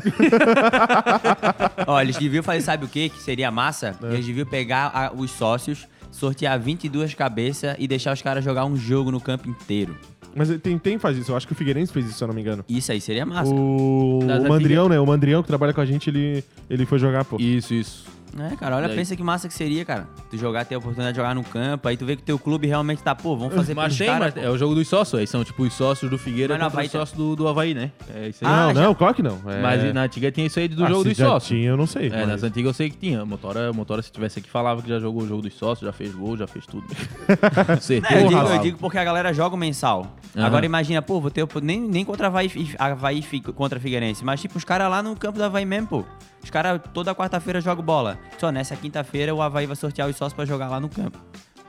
[1.86, 3.10] Ó, eles deviam fazer, sabe o que?
[3.10, 3.96] Que seria massa?
[4.04, 8.76] Eles deviam pegar a- os sócios, sortear 22 cabeças e deixar os caras jogar um
[8.76, 9.96] jogo no campo inteiro.
[10.36, 12.36] Mas tem, tem faz isso, eu acho que o Figueirense fez isso, se eu não
[12.36, 12.64] me engano.
[12.68, 13.52] Isso aí seria massa.
[13.52, 15.00] O, o Mandrião, né?
[15.00, 17.38] O Mandrião que trabalha com a gente, ele, ele foi jogar, pô.
[17.40, 18.06] Isso, isso.
[18.40, 20.08] É, cara, olha, Daí- pensa que massa que seria, cara.
[20.30, 22.38] Tu jogar, ter a oportunidade de jogar no campo, aí tu vê que o teu
[22.40, 24.40] clube realmente tá, pô, vamos fazer Mas tem, caras, mas pô.
[24.40, 25.20] é o jogo dos sócios.
[25.20, 27.36] Aí são tipo os sócios do Figueira Mas no contra Havaí os tem- sócios do,
[27.36, 27.92] do Havaí, né?
[28.14, 28.52] É isso aí.
[28.52, 29.40] Ah, não, já- não, claro que não.
[29.48, 29.62] É...
[29.62, 31.48] Mas na antiga tinha isso aí do Ah, jogo se dos já sócios.
[31.58, 32.08] tinha, eu não sei.
[32.08, 33.26] É, mas- nas antigas eu sei que tinha.
[33.26, 36.14] Motora, motora, se tivesse aqui, falava que já jogou o jogo dos sócios, já fez
[36.14, 36.86] gol, já fez tudo.
[37.66, 38.22] Com É, certeza.
[38.22, 40.16] eu, digo, eu digo porque a galera joga o mensal.
[40.36, 40.46] Aham.
[40.46, 44.58] Agora imagina, pô, vou ter nem, nem contra Havaí, Havaí fi- contra Figueirense, mas tipo,
[44.58, 46.06] os caras lá no campo do Havaí mesmo, pô.
[46.48, 48.18] Os caras toda quarta-feira jogam bola.
[48.38, 51.20] Só nessa quinta-feira o Havaí vai sortear os sócios pra jogar lá no campo.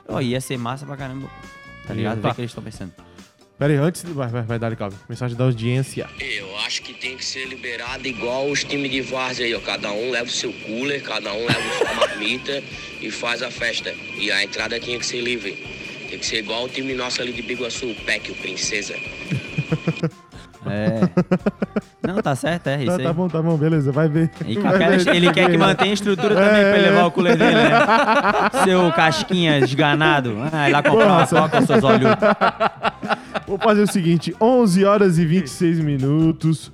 [0.07, 1.29] Ó, ia ser massa pra caramba.
[1.85, 2.21] Tá ligado?
[2.21, 2.29] Tá.
[2.29, 2.93] o que eles estão pensando.
[3.57, 4.03] Pera aí, antes...
[4.03, 4.95] Vai, vai, vai dar, Calvin.
[5.09, 6.09] Mensagem da audiência.
[6.17, 9.59] Eu acho que tem que ser liberado igual os times de várzea aí, ó.
[9.59, 12.63] Cada um leva o seu cooler, cada um leva sua marmita
[13.01, 13.93] e faz a festa.
[14.15, 15.57] E a entrada tinha que ser livre.
[16.09, 18.95] Tem que ser igual o time nosso ali de Biguaçu, o PEC, o Princesa.
[20.69, 21.01] É.
[22.07, 23.03] Não, tá certo, é isso Tá, aí.
[23.03, 24.29] tá bom, tá bom, beleza, vai ver.
[24.45, 25.15] E Vai ver.
[25.15, 27.69] ele quer que mantenha a estrutura também pra ele levar o cooler dele, né?
[28.63, 30.35] Seu casquinha esganado.
[30.51, 32.09] Ah, ir lá comprar uma coca, seus olhos.
[33.47, 36.71] Vou fazer o seguinte, 11 horas e 26 minutos.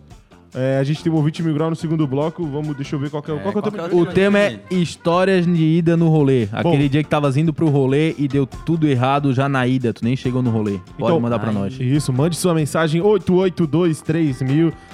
[0.57, 2.45] É, a gente tem um ouvinte mil grau no segundo bloco.
[2.47, 3.87] Vamos, deixa eu ver qual que é, o- qual que é o tema.
[3.89, 6.47] é O tema é histórias de ida no rolê.
[6.51, 9.91] Aquele dia que tavas indo pro rolê e deu tudo errado já na ida.
[9.93, 10.79] Tu nem chegou no rolê.
[10.97, 11.53] Pode Então- mandar pra Ai.
[11.53, 11.77] nós.
[11.79, 14.39] Isso, mande sua mensagem 8823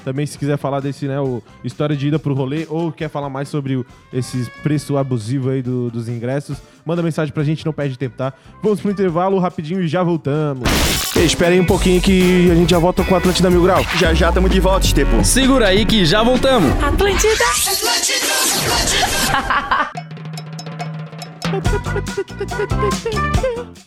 [0.03, 3.29] Também se quiser falar desse, né, o história de ida pro rolê ou quer falar
[3.29, 7.73] mais sobre o, esses preço abusivo aí do- dos ingressos, manda mensagem pra gente, não
[7.73, 8.33] perde tempo, tá?
[8.61, 10.69] Vamos pro intervalo rapidinho e já voltamos.
[11.15, 13.83] Espera aí um pouquinho que a gente já volta com o Atlântida Mil Grau.
[13.97, 15.23] Já já estamos de volta, Estepo.
[15.23, 16.71] Segura aí que já voltamos.
[16.83, 17.45] Atlântida.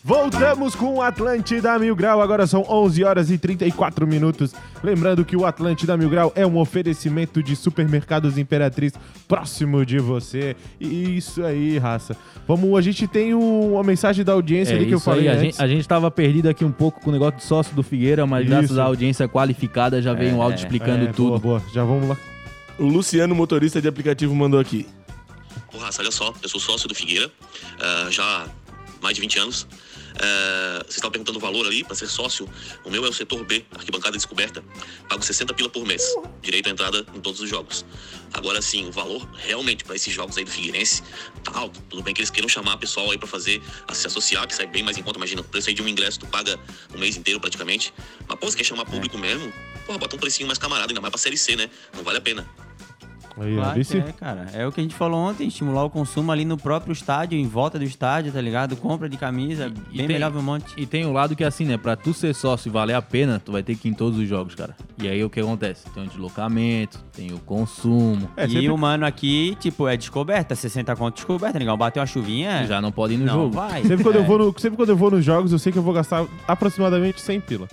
[0.03, 4.53] Voltamos com o Atlântida Mil Grau, agora são 11 horas e 34 minutos.
[4.83, 8.93] Lembrando que o Atlântida Mil Grau é um oferecimento de supermercados Imperatriz
[9.27, 10.55] próximo de você.
[10.79, 12.15] E isso aí, raça.
[12.47, 15.15] Vamos, a gente tem um- uma mensagem da audiência É ali que eu isso aí,
[15.17, 15.43] falei a antes.
[15.55, 18.25] gente, a gente tava perdido aqui um pouco com o negócio de sócio do Figueira,
[18.27, 18.81] mas graças Isso.
[18.81, 21.39] à audiência qualificada já veio um áudio explicando É, tudo.
[21.39, 21.61] Boa, boa.
[21.73, 22.17] Já vamos lá.
[22.77, 24.85] O Luciano, motorista de aplicativo, mandou aqui.
[25.75, 27.29] Ô, Raça, olha só, eu sou sócio do Figueira,
[27.81, 28.47] ah, já há
[29.01, 29.67] mais de 20 anos.
[30.17, 32.49] Ah, Vocês estavam perguntando o valor ali para ser sócio.
[32.85, 34.63] O meu é o setor B, arquibancada descoberta.
[35.09, 36.01] Pago 60 pila por mês,
[36.41, 37.85] direito à entrada em todos os jogos.
[38.31, 41.03] Agora sim, o valor realmente para esses jogos aí do Figueirense
[41.43, 41.81] tá alto.
[41.89, 44.67] Tudo bem que eles queiram chamar pessoal aí para fazer, a se associar, que sai
[44.67, 45.19] bem mais em conta.
[45.19, 46.57] Imagina, o preço aí de um ingresso tu paga
[46.93, 47.93] um mês inteiro praticamente.
[48.29, 49.51] Mas pô, se quer chamar público mesmo,
[49.85, 51.69] porra, bota um precinho mais camarada, ainda mais pra Série C, né?
[51.93, 52.49] Não vale a pena.
[53.37, 53.97] Aí, Claro vice?
[53.97, 54.45] é, cara.
[54.53, 57.47] É o que a gente falou ontem, estimular o consumo ali no próprio estádio, em
[57.47, 58.75] volta do estádio, tá ligado?
[58.77, 60.73] Compra de camisa, E bem tem- melhor ver um monte.
[60.77, 61.77] E tem o lado que é assim, né?
[61.77, 64.17] Pra tu ser sócio e valer a pena, tu vai ter que ir em todos
[64.19, 64.75] os jogos, cara.
[65.01, 65.89] E aí o que acontece?
[65.93, 68.29] Tem o deslocamento, tem o consumo.
[68.37, 71.75] É, e sempre- o mano aqui, tipo, é descoberta, 60 conto descoberta, negão.
[71.77, 72.65] Bateu uma chuvinha.
[72.65, 73.55] Já não pode ir no não jogo.
[73.55, 73.83] vai.
[73.83, 74.25] Sempre quando, eu É.
[74.25, 77.19] vou no- sempre quando eu vou nos jogos, eu sei que eu vou gastar aproximadamente
[77.21, 77.67] 100 pila.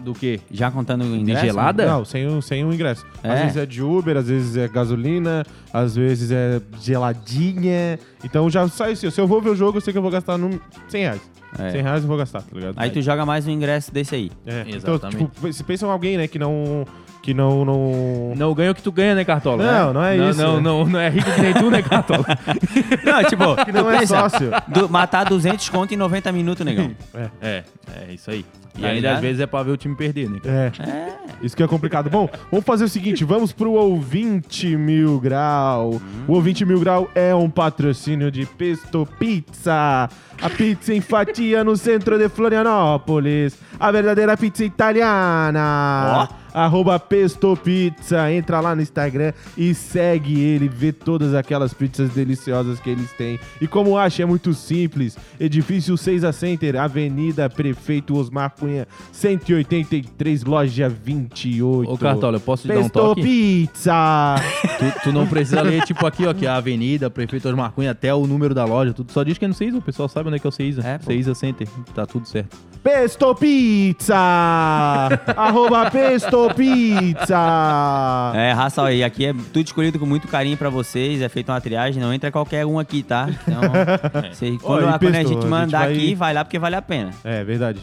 [0.00, 0.40] Do quê?
[0.50, 1.44] Já contando o De ingresso?
[1.46, 1.86] gelada?
[1.86, 3.06] Não, sem o, sem o ingresso.
[3.22, 3.42] Às É.
[3.42, 7.98] vezes é de Uber, às vezes é gasolina, às vezes é geladinha.
[8.22, 9.10] Então já sai assim.
[9.10, 11.20] Se eu vou ver o jogo, eu sei que eu vou gastar num 100 reais.
[11.58, 11.70] É.
[11.70, 12.74] 100 reais eu vou gastar, tá ligado?
[12.76, 14.30] Aí tu joga mais um ingresso desse aí.
[14.44, 15.30] É, então, Exatamente.
[15.30, 16.84] tipo, se pensa em alguém, né, que não...
[17.22, 17.64] Que não...
[17.64, 18.34] não...
[18.36, 19.62] Não ganha o que tu ganha, né, Cartola?
[19.64, 20.60] Não, não é isso, Não, né?
[20.62, 22.24] não, não é rico que nem tu, né, Cartola?
[23.04, 24.50] Não, tipo, Que não é pensa, sócio.
[24.68, 26.90] du- matar 200 conto em 90 minutos, negão.
[27.40, 27.62] é,
[27.96, 28.44] é isso aí.
[28.76, 29.14] E Tá ainda ligado?
[29.16, 30.40] às vezes é pra ver o time perder, né?
[30.42, 30.72] cara?
[30.90, 31.14] É.
[31.42, 32.08] Isso que é complicado.
[32.10, 36.00] Bom, vamos fazer o seguinte, vamos pro Ouvinte Mil Grau.
[36.26, 40.08] O Ouvinte Mil Grau é um patrocínio de Pesto Pizza.
[40.42, 43.56] A pizza em fatia no centro de Florianópolis.
[43.78, 46.28] A verdadeira pizza italiana.
[46.52, 48.30] Arroba Pesto Pizza.
[48.32, 50.68] Entra lá no Instagram e segue ele.
[50.68, 53.38] Vê todas aquelas pizzas deliciosas que eles têm.
[53.60, 55.16] E como acha, é muito simples.
[55.38, 61.90] Edifício 6 a Center, Avenida Prefeito Osmar Cunha, 183, loja 28.
[61.92, 63.22] Ô, Cartola, eu posso te dar um Pesto toque?
[63.22, 64.34] Pizza.
[64.74, 67.92] Tu, tu não precisa ler, tipo, aqui, ó, que é a avenida, prefeito Osmar Cunha,
[67.92, 69.12] até o número da loja, tudo.
[69.12, 70.82] Só diz que é no Ceisa, o pessoal sabe onde é que é o Ceisa.
[70.84, 71.04] É, pô.
[71.06, 72.56] Ceisa Center, tá tudo certo.
[72.82, 74.14] Pesto Pizza.
[75.36, 78.32] Arroba Pesto Pizza.
[78.34, 81.60] É, raça aí, aqui é tudo escolhido com muito carinho pra vocês, é feita uma
[81.60, 83.28] triagem, não entra qualquer um aqui, tá?
[83.30, 83.60] Então,
[84.34, 86.34] cê- quando, Ó, e a, quando a Pesto, a gente gente mandar vai- aqui, vai
[86.34, 87.10] lá porque vale a pena.
[87.22, 87.80] É, verdade.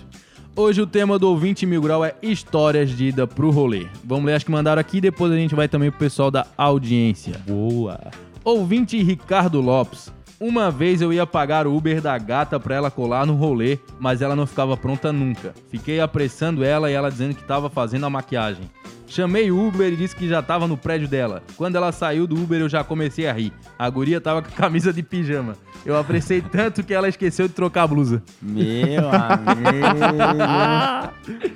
[0.54, 3.88] Hoje o tema do ouvinte mil grau é histórias de ida pro rolê.
[4.04, 7.40] Vamos ler as que mandaram aqui, depois a gente vai também pro pessoal da audiência.
[7.48, 8.00] Boa.
[8.44, 10.12] Ouvinte Ricardo Lopes.
[10.42, 14.22] Uma vez eu ia pagar o Uber da gata pra ela colar no rolê, mas
[14.22, 15.54] ela não ficava pronta nunca.
[15.70, 18.70] Fiquei apressando ela e ela dizendo que tava fazendo a maquiagem.
[19.12, 21.44] Chamei o Uber e disse que já tava no prédio dela.
[21.58, 23.52] Quando ela saiu do Uber eu já comecei a rir.
[23.78, 25.58] A guria tava com camisa de pijama.
[25.86, 28.24] Eu apressei tanto que ela esqueceu de trocar a blusa.
[28.42, 30.32] Meu amigo.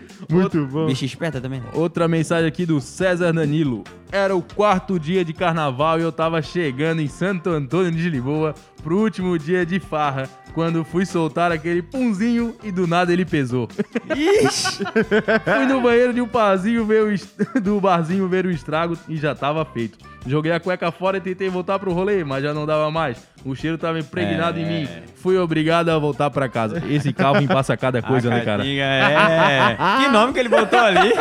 [0.29, 0.87] Muito bom.
[0.87, 1.67] Bicho esperta também, né?
[1.73, 3.83] Outra mensagem aqui do César Danilo.
[4.11, 8.53] Era o quarto dia de carnaval e eu tava chegando em Santo Antônio de Lisboa
[8.83, 13.67] pro último dia de farra, quando fui soltar aquele punzinho e do nada ele pesou.
[14.15, 14.83] Ixi!
[15.43, 19.17] fui no banheiro de um barzinho ver o est- do barzinho ver o estrago e
[19.17, 19.97] já tava feito.
[20.27, 23.17] Joguei a cueca fora e tentei voltar pro rolê, mas já não dava mais.
[23.45, 24.61] O cheiro tava impregnado É.
[24.61, 24.87] em mim.
[25.21, 26.81] Fui obrigado a voltar pra casa.
[26.89, 28.63] Esse Calvin passa cada coisa, né, cara?
[28.65, 29.77] É.
[30.03, 31.13] que nome que ele botou ali?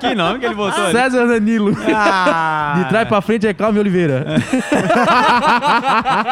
[0.00, 0.92] Que nome que ele botou ali?
[0.92, 1.76] César Danilo.
[1.94, 2.74] Ah.
[2.78, 4.24] De trás pra frente é Calvin Oliveira.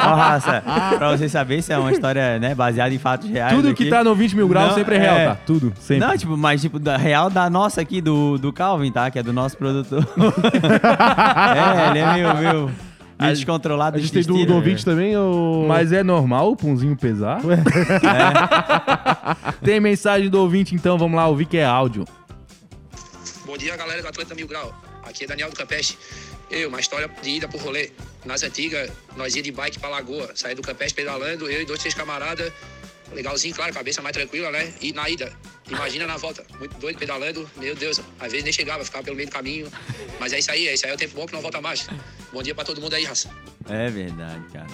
[0.04, 0.62] Ó, raça,
[0.98, 3.54] pra vocês saberem, isso é uma história, né, baseada em fatos reais.
[3.54, 3.84] Tudo aqui.
[3.84, 5.26] que tá no 20 mil graus Não, sempre é real, é.
[5.28, 5.36] tá?
[5.46, 6.06] Tudo, sempre.
[6.06, 9.10] Não, tipo, mas tipo, da real da nossa aqui, do, do Calvin, tá?
[9.10, 10.06] Que é do nosso produtor.
[10.16, 12.70] é, ele é meio, meio,
[13.18, 13.96] meio descontrolado.
[13.96, 15.66] A gente tem do, do ouvinte também, ou...
[15.66, 17.40] Mas é normal o punzinho pesar?
[19.62, 22.04] Tem mensagem do ouvinte, então vamos lá ouvir que é áudio.
[23.44, 24.74] Bom dia, galera do Atlanta Mil Grau.
[25.02, 25.98] Aqui é Daniel do Campeste.
[26.50, 27.90] Eu, uma história de ida pro rolê.
[28.24, 30.30] Nas antigas, nós ia de bike pra Lagoa.
[30.34, 32.52] Saí do Campeste pedalando, eu e dois, três camaradas.
[33.12, 34.72] Legalzinho, claro, cabeça mais tranquila, né?
[34.80, 35.32] E na ida,
[35.68, 36.44] imagina na volta.
[36.58, 38.00] Muito doido pedalando, meu Deus.
[38.18, 39.68] Às vezes nem chegava, ficava pelo meio do caminho.
[40.18, 41.88] Mas é isso aí, é isso aí é o tempo bom que não volta mais.
[42.32, 43.30] Bom dia pra todo mundo aí, raça.
[43.68, 44.66] É verdade, cara.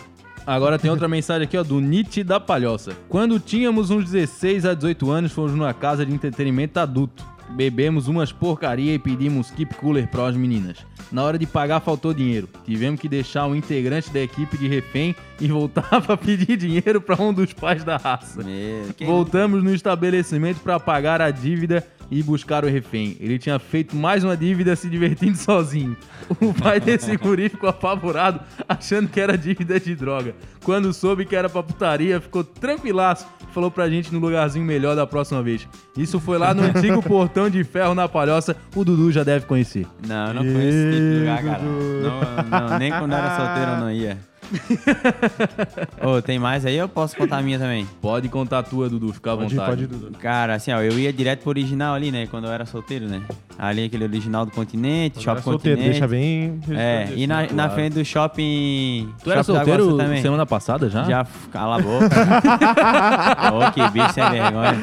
[0.46, 2.96] Agora tem outra mensagem aqui, ó, do Nietzsche da Palhoça.
[3.08, 7.31] Quando tínhamos uns 16 a 18 anos, fomos numa casa de entretenimento adulto.
[7.54, 10.78] Bebemos umas porcaria e pedimos keep cooler pras meninas.
[11.10, 12.48] Na hora de pagar faltou dinheiro.
[12.64, 17.20] Tivemos que deixar um integrante da equipe de refém e voltar pra pedir dinheiro pra
[17.20, 18.42] um dos pais da raça.
[18.42, 23.16] Meu, Voltamos no estabelecimento pra pagar a dívida e buscar o refém.
[23.18, 25.96] Ele tinha feito mais uma dívida se divertindo sozinho.
[26.38, 30.34] O pai desse guri ficou apavorado, achando que era dívida de droga.
[30.62, 33.26] Quando soube que era pra putaria, ficou tranquilaço.
[33.52, 35.66] Falou pra gente no lugarzinho melhor da próxima vez.
[35.96, 38.56] Isso foi lá no antigo portão de ferro na Palhoça.
[38.76, 39.86] O Dudu já deve conhecer.
[40.06, 41.62] Não, eu não conheço esse tipo lugar, cara.
[41.62, 44.31] Não, não, nem quando era solteiro eu não ia.
[46.02, 46.76] Ô, tem mais aí?
[46.76, 47.86] Eu posso contar a minha também.
[48.00, 49.70] Pode contar a tua, Dudu, fica à Pode ir, vontade.
[49.70, 50.18] pode ir, Dudu.
[50.18, 52.26] Cara, assim, ó, eu ia direto pro original ali, né?
[52.30, 53.22] Quando eu era solteiro, né?
[53.58, 56.00] Ali aquele original do continente, Era shopping solteiro, continente.
[56.00, 56.60] deixa bem...
[56.70, 59.08] É, e na, na frente do shopping.
[59.22, 60.22] Tu era shopping da solteiro também.
[60.22, 61.04] semana passada já?
[61.04, 62.06] Já, cala a boca.
[63.68, 64.76] Ô, que bicho sem vergonha.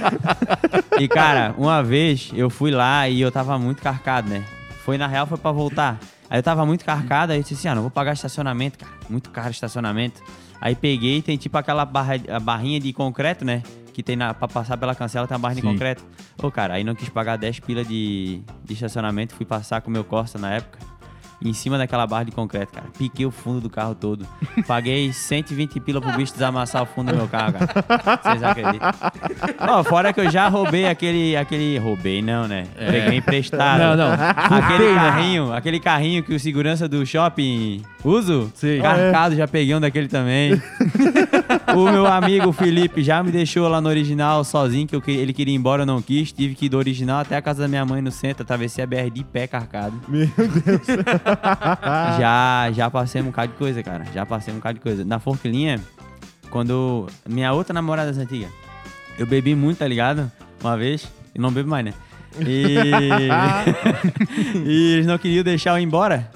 [1.00, 4.44] E, cara, uma vez eu fui lá e eu tava muito carcado, né?
[4.86, 6.00] Foi, na real, foi pra voltar.
[6.30, 8.92] Aí eu tava muito carcado, aí eu disse assim, ah, não vou pagar estacionamento, cara.
[9.10, 10.22] Muito caro estacionamento.
[10.62, 13.64] Aí peguei, tem tipo aquela barra, a barrinha de concreto, né?
[13.94, 15.68] Que tem na, pra passar pela cancela, tem uma barra de Sim.
[15.68, 16.04] concreto.
[16.42, 19.94] Ô, cara, aí não quis pagar 10 pila de, de estacionamento, fui passar com o
[19.94, 20.89] meu Corsa na época.
[21.42, 22.88] Em cima daquela barra de concreto, cara.
[22.98, 24.28] Piquei o fundo do carro todo.
[24.68, 28.22] Paguei 120 pila pro bicho desamassar o fundo do meu carro, cara.
[28.22, 28.90] Vocês acreditam?
[29.60, 31.36] Ó, fora que eu já roubei aquele.
[31.38, 32.68] aquele roubei, não, né?
[32.78, 33.80] Peguei emprestado.
[33.80, 34.14] Não, não.
[34.14, 38.52] Aquele carrinho, aquele carrinho que o segurança do shopping uso.
[38.56, 38.80] Sim.
[38.82, 40.62] Carcado, já peguei um daquele também.
[41.76, 45.54] o meu amigo Felipe já me deixou lá no original sozinho, que eu ele queria
[45.54, 46.32] ir embora, eu não quis.
[46.32, 48.88] Tive que ir do original até a casa da minha mãe no centro, atravessei a
[48.88, 50.00] BR de pé carcado.
[50.08, 50.88] Meu Deus.
[52.20, 54.06] Já, já passei um bocado de coisa, cara.
[54.14, 55.06] Já passei um bocado de coisa.
[55.06, 55.80] Na Forquilinha,
[56.50, 57.08] quando.
[57.28, 58.48] Minha outra namorada antiga,
[59.18, 60.32] eu bebi muito, tá ligado?
[60.62, 61.08] Uma vez.
[61.34, 61.94] E não bebo mais, né?
[62.40, 62.76] E.
[64.66, 66.32] e eles não queriam deixar eu ir embora.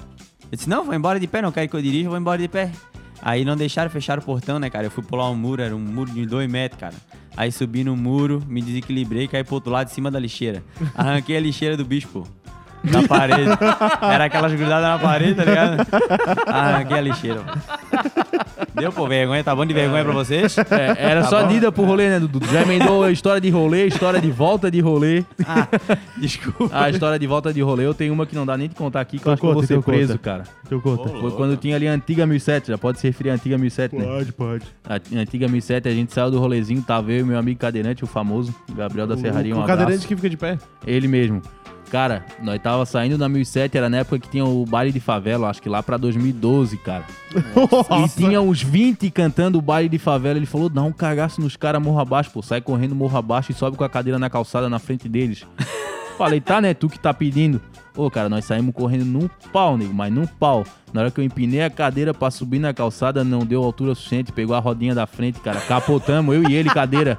[0.50, 2.48] Eu disse, não, vou embora de pé, não quero que eu dirija, vou embora de
[2.48, 2.70] pé.
[3.20, 4.86] Aí não deixaram, fecharam o portão, né, cara?
[4.86, 6.94] Eu fui pular um muro, era um muro de dois metros, cara.
[7.36, 10.62] Aí subi no muro, me desequilibrei, caí pro outro lado, de cima da lixeira.
[10.94, 12.26] Arranquei a lixeira do bicho, pô.
[12.84, 13.50] Na parede.
[14.02, 15.86] Era aquelas grudadas na parede, tá ligado?
[16.46, 17.40] Arranquei a lixeira.
[17.40, 18.80] pô.
[18.80, 19.42] Deu, pô, vergonha?
[19.44, 20.56] Tá bom de vergonha pra vocês?
[20.58, 21.48] É, era Tá só bom.
[21.48, 22.40] dida pro rolê, né, Dudu?
[22.52, 25.24] Já emendou a história de rolê, história de volta de rolê.
[25.46, 25.68] Ah,
[26.16, 26.68] desculpa.
[26.76, 29.00] A história de volta de rolê, eu tenho uma que não dá nem de contar
[29.00, 30.18] aqui, que eu Então acho que eu vou conta, ser então preso, conta.
[30.18, 30.42] cara.
[30.66, 31.08] Então conta.
[31.08, 34.04] Foi quando tinha ali a antiga 1007, já pode se referir à antiga 1007, né?
[34.04, 34.64] Pode, pode.
[34.88, 38.06] A antiga 1007, a gente saiu do rolezinho, tava eu e meu amigo cadeirante, o
[38.06, 39.78] famoso, Gabriel da Serraria, um o, o abraço.
[39.80, 40.58] cadeirante que fica de pé.
[40.86, 41.40] Ele mesmo.
[41.94, 45.48] Cara, nós tava saindo na 1007, era na época que tinha o baile de favela,
[45.48, 47.04] acho que lá pra 2012, cara.
[48.04, 50.36] E tinha uns 20 cantando o baile de favela.
[50.36, 52.42] Ele falou: dá um cagaço nos caras morro abaixo, pô.
[52.42, 55.46] Sai correndo morro abaixo e sobe com a cadeira na calçada na frente deles.
[56.16, 56.74] Falei, tá, né?
[56.74, 57.60] Tu que tá pedindo.
[57.96, 60.64] Ô, cara, nós saímos correndo num pau, nego, mas num pau.
[60.92, 64.32] Na hora que eu empinei a cadeira pra subir na calçada, não deu altura suficiente.
[64.32, 65.60] Pegou a rodinha da frente, cara.
[65.60, 67.16] Capotamos, eu e ele, cadeira.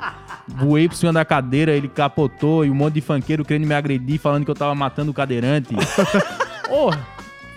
[0.47, 4.19] Voei por cima da cadeira, ele capotou e um monte de funkeiro querendo me agredir,
[4.19, 5.73] falando que eu tava matando o cadeirante.
[6.69, 6.91] Ô,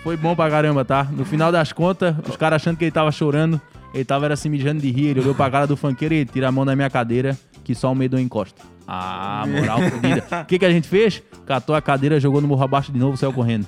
[0.03, 1.03] foi bom pra caramba, tá?
[1.11, 3.61] No final das contas, os caras achando que ele tava chorando,
[3.93, 6.47] ele tava era se mijando de rir, ele olhou pra cara do funkeiro e tira
[6.47, 8.61] a mão da minha cadeira, que só o medonho encosta.
[8.91, 10.23] Ah, moral fodida.
[10.41, 11.21] O que, que a gente fez?
[11.45, 13.67] Catou a cadeira, jogou no morro abaixo de novo, saiu correndo.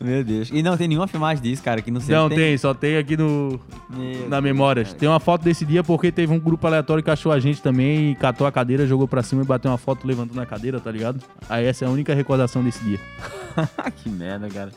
[0.00, 0.50] Meu Deus.
[0.52, 2.14] E não tem nenhuma filmagem disso, cara, que não sei.
[2.16, 4.84] Não tem, só tem aqui no, Meu na Deus, memória.
[4.84, 4.96] cara.
[4.96, 8.10] Tem uma foto desse dia porque teve um grupo aleatório que achou a gente também
[8.10, 10.90] e catou a cadeira, jogou pra cima e bateu uma foto levantando a cadeira, tá
[10.90, 11.20] ligado?
[11.48, 12.98] Aí essa é a única recordação desse dia.
[14.02, 14.70] que merda, cara.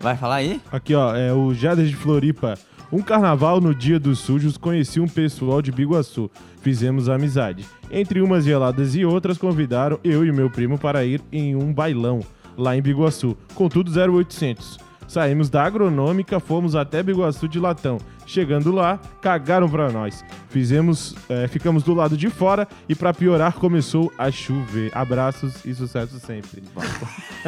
[0.00, 0.60] Vai falar aí?
[0.72, 2.54] Aqui, ó, é o Jader de Floripa.
[2.92, 6.30] Um carnaval no Dia dos Sujos, conheci um pessoal de Biguaçu.
[6.62, 7.66] Fizemos amizade.
[7.90, 12.20] Entre umas geladas e outras, convidaram eu e meu primo para ir em um bailão
[12.56, 13.36] lá em Biguaçu.
[13.54, 14.78] Contudo, 0800.
[15.08, 17.98] Saímos da agronômica, fomos até Biguaçu de latão.
[18.26, 20.24] Chegando lá, cagaram pra nós.
[20.50, 24.90] Fizemos, é, ficamos do lado de fora e pra piorar começou a chover.
[24.94, 26.62] Abraços e sucesso sempre.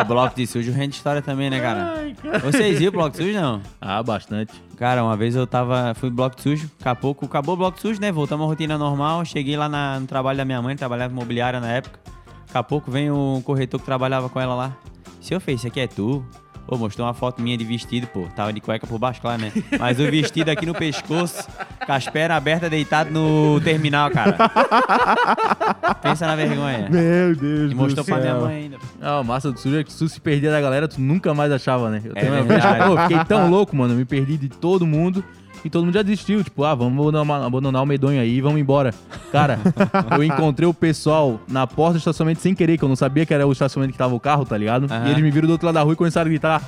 [0.00, 1.94] Ó, bloco de sujo rende história também, né, cara?
[2.42, 3.60] Vocês viram o bloco de sujo, não?
[3.80, 4.52] Ah, bastante.
[4.76, 5.92] Cara, uma vez eu tava.
[5.94, 8.10] Fui bloco de sujo, daqui a pouco acabou o bloco de sujo, né?
[8.12, 9.24] Voltamos à rotina normal.
[9.24, 11.98] Cheguei lá na- no trabalho da minha mãe, trabalhava imobiliária na época.
[12.46, 14.76] Daqui a pouco vem um corretor que trabalhava com ela lá.
[15.20, 16.24] Seu Fê, isso aqui é tu?
[16.70, 18.28] Pô, mostrou uma foto minha de vestido, pô.
[18.36, 19.50] Tava de cueca por baixo, claro, né?
[19.76, 21.48] Mas o vestido aqui no pescoço,
[21.84, 24.36] com as pernas abertas, deitado no terminal, cara.
[26.00, 26.88] Pensa na vergonha.
[26.88, 28.14] Meu Deus E do mostrou céu.
[28.14, 28.76] pra minha mãe ainda.
[29.02, 31.34] Ah, o massa do sujo é que se tu se perdia da galera, tu nunca
[31.34, 32.00] mais achava, né?
[32.04, 32.84] Eu É tenho uma vez, verdade.
[32.88, 33.94] pô, fiquei tão louco, mano.
[33.94, 35.24] Eu me perdi de todo mundo.
[35.64, 36.42] E todo mundo já desistiu.
[36.42, 38.94] Tipo, ah, vamos abandonar, abandonar o medonho aí e vamos embora.
[39.30, 39.58] Cara,
[40.16, 43.34] eu encontrei o pessoal na porta do estacionamento sem querer, que eu não sabia que
[43.34, 44.84] era o estacionamento que tava o carro, tá ligado?
[44.90, 45.06] Aham.
[45.06, 46.62] E eles me viram do outro lado da rua e começaram a gritar.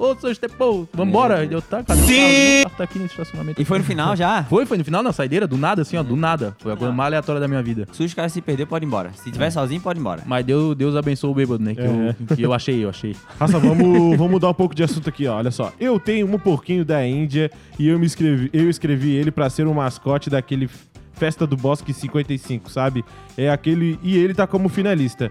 [0.00, 1.44] Ô, seu Estepô, vambora.
[1.44, 2.60] E eu, tá, cadê?
[2.60, 3.60] O carro tá aqui nesse estacionamento.
[3.60, 4.44] E foi no final já?
[4.44, 6.56] Foi, foi no final, na saideira, do nada, assim, ó, do nada.
[6.58, 7.86] Foi a coisa mais aleatória da minha vida.
[7.92, 9.12] Se os caras se perder, pode ir embora.
[9.12, 10.22] Se tiver sozinho, pode ir embora.
[10.24, 11.74] Mas Deus, Deus abençoe o bêbado, né?
[11.74, 13.14] Que, eu, que eu achei, eu achei.
[13.38, 15.36] Raça, vamos, vamos mudar um pouco de assunto aqui, ó.
[15.36, 15.70] Olha só.
[15.78, 19.66] Eu tenho um porquinho da Índia e eu me escrevi, eu escrevi ele pra ser
[19.66, 20.70] o mascote daquele
[21.12, 23.04] Festa do Bosque 55, sabe?
[23.36, 25.30] É aquele e ele tá como finalista.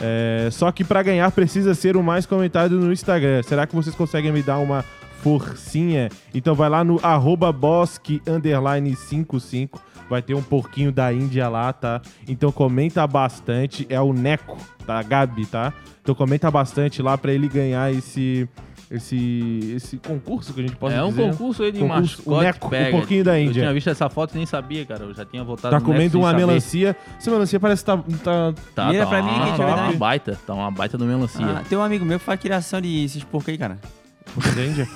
[0.00, 3.42] É, só que pra ganhar precisa ser o mais comentado no Instagram.
[3.42, 4.84] Será que vocês conseguem me dar uma
[5.22, 6.10] forcinha?
[6.34, 7.00] Então vai lá no
[7.52, 9.80] bosque underline 55.
[10.08, 12.00] Vai ter um porquinho da Índia lá, tá?
[12.28, 13.86] Então comenta bastante.
[13.88, 14.56] É o Neco,
[14.86, 15.02] tá?
[15.02, 15.72] Gabi, tá?
[16.00, 18.48] Então comenta bastante lá pra ele ganhar esse
[18.90, 21.30] esse esse concurso que a gente pode é um dizer.
[21.30, 22.90] concurso aí de Concurso, o mascote Neco, o pega.
[22.98, 23.62] porquinho da Eu Índia.
[23.62, 25.04] tinha visto essa foto e nem sabia, cara.
[25.04, 26.46] Eu já tinha voltado Tá comendo uma saber.
[26.46, 26.96] melancia.
[27.18, 29.74] Essa melancia parece que tá, tá Tá, Mira tá pra mim, uma, que tinha tá
[29.88, 30.38] uma baita.
[30.46, 31.44] Tá uma baita do melancia.
[31.46, 33.78] Ah, tem um amigo meu que faz criação de esses porcos aí, cara.
[34.34, 34.88] porquinho da Índia.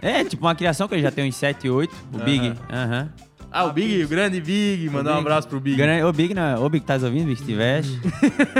[0.00, 2.54] É, é tipo uma criação que ele já tem uns 7, 8, o Big.
[2.72, 3.08] Aham.
[3.52, 4.88] Ah, o Big, o grande Big.
[4.88, 5.26] Mandar um Big.
[5.26, 5.76] abraço pro Big.
[5.76, 6.64] Grande- Ô, Big, não.
[6.64, 7.36] Ô, Big, tá ouvindo, Big?
[7.38, 7.82] Se tiver.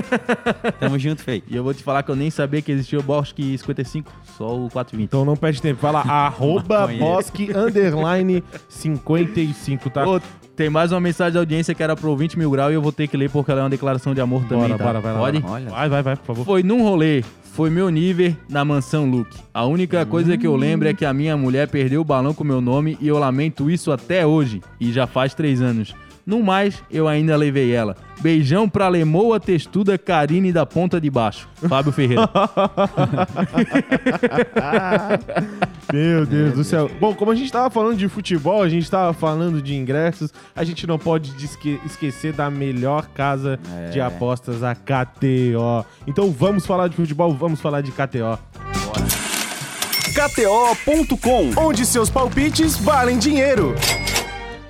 [0.79, 1.43] Tamo junto, feio.
[1.49, 4.47] E eu vou te falar que eu nem sabia que existia o Bosque 55, só
[4.55, 5.03] o 420.
[5.05, 5.85] Então não perde tempo.
[5.91, 7.05] Lá, arroba Maconheiro.
[7.07, 10.07] bosque underline 55, tá?
[10.07, 10.21] Ô,
[10.55, 12.93] tem mais uma mensagem de audiência que era pro 20 mil grau e eu vou
[12.93, 14.85] ter que ler porque ela é uma declaração de amor também, Bora, tá?
[14.85, 15.19] bora, vai lá.
[15.19, 15.43] Pode?
[15.47, 15.71] Olha.
[15.71, 16.45] Vai, vai, vai, por favor.
[16.45, 19.39] Foi num rolê, foi meu nível na mansão Luke.
[19.53, 22.43] A única coisa que eu lembro é que a minha mulher perdeu o balão com
[22.43, 24.63] meu nome e eu lamento isso até hoje.
[24.81, 25.95] E já faz três anos.
[26.25, 27.97] No mais, eu ainda levei ela.
[28.21, 31.49] Beijão pra lemoa testuda Karine da ponta de baixo.
[31.69, 32.31] Fábio Ferreira.
[35.93, 36.91] Meu Deus do céu.
[37.01, 40.65] Bom, como a gente tava falando de futebol, a gente tava falando de ingressos, a
[40.65, 43.59] gente não pode esque- esquecer da melhor casa
[43.93, 45.85] de apostas, a KTO.
[46.07, 48.39] Então vamos falar de futebol, vamos falar de KTO.
[50.15, 53.75] KTO.com, onde seus palpites valem dinheiro.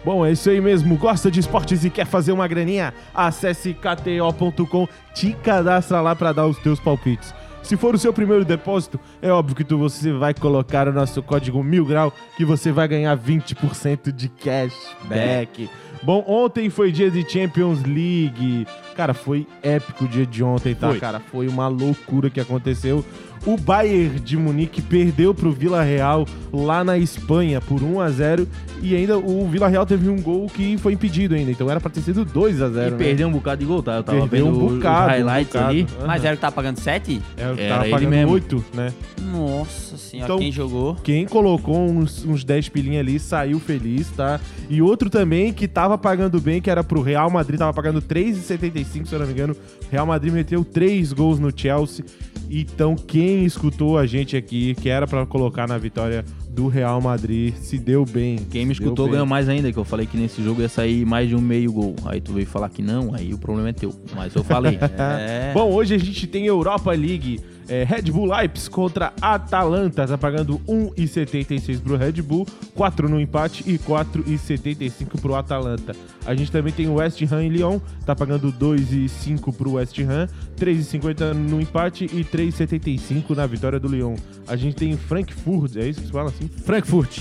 [0.04, 0.96] Bom, é isso aí mesmo.
[0.96, 2.92] Gosta de esportes e quer fazer uma graninha?
[3.14, 7.32] Acesse kto.com, te cadastra lá para dar os teus palpites.
[7.62, 11.22] Se for o seu primeiro depósito, é óbvio que tu, você vai colocar o nosso
[11.22, 15.70] código mil grau que você vai ganhar 20% de cashback.
[16.02, 18.66] Bom, ontem foi dia de Champions League.
[18.96, 20.98] Cara, foi épico o dia de ontem, tá, Foi.
[20.98, 21.20] cara?
[21.20, 23.04] Foi uma loucura que aconteceu.
[23.44, 28.46] O Bayern de Munique perdeu pro Vila Real lá na Espanha por 1 a 0
[28.80, 31.90] e ainda o Vila Real teve um gol que foi impedido ainda, então era pra
[31.90, 32.96] ter sido 2 a 0, E né?
[32.96, 33.96] perdeu um bocado de gol, tá?
[33.96, 35.68] Eu tava Perdeu vendo um os bocado, um highlights bocado.
[35.70, 35.86] ali.
[35.98, 36.06] Aham.
[36.06, 37.22] Mas era que tá pagando 7?
[37.36, 38.32] É, Era tava ele pagando mesmo.
[38.32, 38.92] 8, né?
[39.32, 40.94] Nossa senhora, Então- quem jogou?
[41.02, 44.40] Quem colocou uns, uns 10 pilinha ali saiu feliz, tá?
[44.68, 49.06] E outro também que tava pagando bem, que era pro Real Madrid, tava pagando 3,75,
[49.08, 49.56] se eu não me engano.
[49.92, 52.02] Real Madrid meteu 3 gols no Chelsea.
[52.48, 57.54] Então, quem escutou a gente aqui, que era pra colocar na vitória do Real Madrid,
[57.56, 58.38] se deu bem.
[58.50, 61.28] Quem me escutou ganhou mais ainda, que eu falei que nesse jogo ia sair mais
[61.28, 61.94] de um meio gol.
[62.06, 63.94] Aí tu veio falar que não, aí o problema é teu.
[64.16, 64.78] Mas eu falei.
[64.98, 65.52] É.
[65.52, 67.40] Bom, hoje a gente tem Europa League.
[67.68, 70.06] É, Red Bull Leipzig contra Atalanta.
[70.06, 75.94] Tá pagando 1,76 pro Red Bull, 4 no empate e 4,75 pro Atalanta.
[76.24, 77.80] A gente também tem o West Ham e Lyon.
[78.04, 84.16] Tá pagando 2,5 pro West Ham, 3,50 no empate e 3,75 na vitória do Lyon.
[84.46, 86.48] A gente tem Frankfurt, é isso que se fala assim?
[86.48, 87.20] Frankfurt.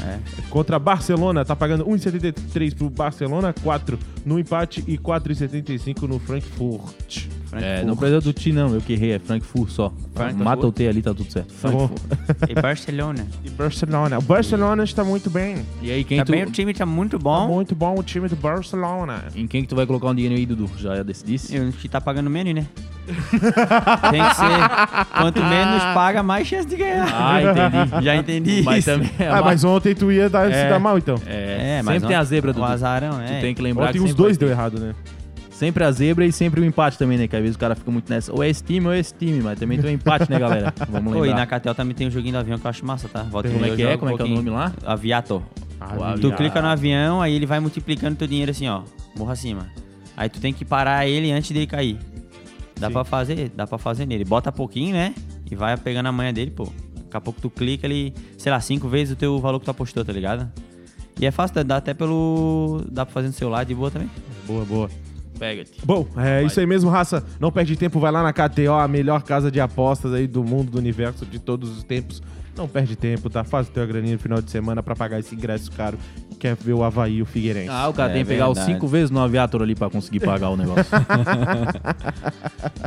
[0.49, 7.40] Contra Barcelona, tá pagando 1,73 pro Barcelona, 4 no empate e 4,75 no Frankfurt.
[7.53, 9.91] É, não precisa do T não, eu que errei, é Frankfurt só.
[10.15, 10.43] Frankfurt.
[10.43, 11.53] Mata o T ali, tá tudo certo.
[11.61, 11.89] Tá bom.
[12.49, 13.27] E Barcelona.
[13.43, 14.19] E Barcelona.
[14.19, 15.57] O Barcelona está muito bem.
[15.81, 17.47] E aí, quem tu, Também o time tá muito Tá bom.
[17.47, 19.25] muito bom o time do Barcelona.
[19.35, 20.69] em quem que tu vai colocar um dinheiro aí, Dudu?
[20.77, 21.55] Já decidisse?
[21.55, 22.65] E o que tá pagando menos, né?
[24.11, 25.05] Tem que ser.
[25.19, 27.07] Quanto menos paga, mais chance de ganhar.
[27.13, 28.05] Ah, entendi.
[28.05, 28.91] Já entendi Mas isso.
[28.91, 30.69] também é, Ah, mas ontem tu ia dar, se É.
[30.69, 31.15] dar mal, então.
[31.25, 32.65] é, É, mas sempre tem a zebra, O Dudu.
[32.65, 33.25] azarão, é.
[33.37, 34.93] Tu tem que lembrar Ontem que os dois deu errado, né?
[35.61, 37.27] Sempre a zebra e sempre o empate também, né?
[37.27, 38.33] Que às vezes o cara fica muito nessa.
[38.33, 40.73] Ou é esse time ou é esse time, mas também tem um empate, né, galera?
[40.89, 41.45] Vamos Pô, e na lembrar.
[41.45, 43.21] Catel também tem um joguinho do avião que eu acho massa, tá?
[43.21, 43.95] Volta Como é que é?
[43.95, 44.73] Como é que é o nome lá?
[44.83, 45.43] Aviator.
[46.19, 48.81] Tu clica no avião, aí ele vai multiplicando teu dinheiro assim, ó.
[49.15, 49.67] Morra acima.
[50.17, 51.99] Aí tu tem que parar ele antes dele cair.
[52.79, 52.93] Dá Sim.
[52.93, 54.25] pra fazer, dá pra fazer nele.
[54.25, 55.13] Bota pouquinho, né?
[55.51, 56.63] E vai pegando a manha dele, pô.
[56.63, 59.69] Daqui a pouco tu clica, ele, sei lá, cinco vezes o teu valor que tu
[59.69, 60.51] apostou, tá ligado?
[61.19, 62.83] E é fácil, dá até pelo.
[62.89, 64.09] Dá pra fazer no celular de boa também.
[64.47, 64.89] Boa, boa.
[65.41, 65.71] Pega-te.
[65.83, 67.23] Bom, é isso aí mesmo, raça.
[67.39, 70.69] Não perde tempo, vai lá na KTO, a melhor casa de apostas aí do mundo,
[70.69, 72.21] do universo, de todos os tempos.
[72.55, 73.43] Não perde tempo, tá?
[73.43, 75.97] Faz o teu graninha no final de semana pra pagar esse ingresso caro.
[76.39, 77.69] Quer ver o Havaí e o Figueirense.
[77.71, 80.19] Ah, o cara É tem que pegar os cinco vezes no aviator ali pra conseguir
[80.19, 80.85] pagar o negócio.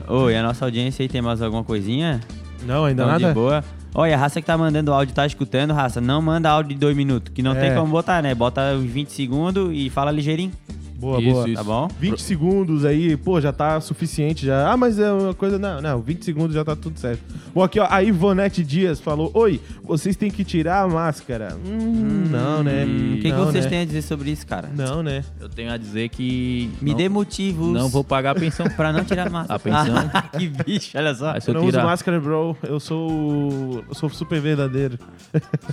[0.06, 2.20] Oi, a nossa audiência aí tem mais alguma coisinha?
[2.64, 3.26] Não, ainda Tão nada?
[3.28, 3.64] de boa.
[3.92, 6.96] Olha, a raça que tá mandando áudio, tá escutando, raça, não manda áudio de dois
[6.96, 7.60] minutos, que não É.
[7.60, 8.32] tem como botar, né?
[8.32, 10.52] Bota uns 20 segundos e fala ligeirinho,
[10.96, 11.48] Boa, Isso, boa.
[11.48, 11.54] isso.
[11.56, 11.88] tá bom?
[11.98, 14.70] 20 segundos aí, pô, já tá suficiente já.
[14.70, 15.58] Ah, mas é uma coisa.
[15.58, 17.20] Não, não, 20 segundos já tá tudo certo.
[17.54, 21.56] Bom, aqui, ó, a Ivonete Dias falou: Oi, vocês têm que tirar a máscara.
[21.66, 22.84] Hum, não, né?
[22.84, 23.70] O que, que vocês né?
[23.70, 24.70] têm a dizer sobre isso, cara?
[24.74, 25.24] Não, né?
[25.40, 26.70] Eu tenho a dizer que.
[26.80, 28.66] Me não, dê motivos Não vou pagar a pensão.
[28.70, 29.54] pra não tirar a máscara.
[29.54, 30.10] A pensão.
[30.38, 31.32] que bicho, olha só.
[31.34, 31.84] Eu eu não uso tirar.
[31.84, 32.56] máscara, bro.
[32.62, 33.84] Eu sou.
[33.88, 34.98] Eu sou super verdadeiro.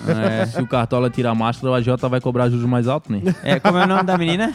[0.07, 0.45] É.
[0.47, 3.21] Se o Cartola tirar a máscara, o AJ vai cobrar juros mais alto, né?
[3.43, 4.53] É, como é o nome da menina?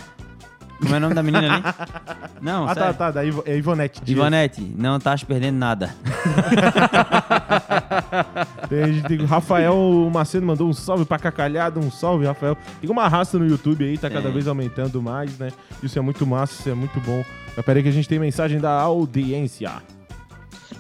[0.80, 1.62] Como é o nome da menina ali?
[2.40, 2.98] Não, ah, tá, sério.
[2.98, 3.10] tá.
[3.10, 4.18] Da Ivo, é Ivonete Dias.
[4.18, 5.94] Ivonete, não estás perdendo nada.
[8.68, 9.74] Tem, tem o Rafael
[10.12, 12.56] Macedo mandou um salve pra Cacalhada, um salve, Rafael.
[12.80, 14.32] Tem uma raça no YouTube aí, tá cada Tem.
[14.32, 15.50] vez aumentando mais, né?
[15.82, 17.24] Isso é muito massa, isso é muito bom.
[17.56, 19.82] Mas peraí que a gente tem mensagem da audiência.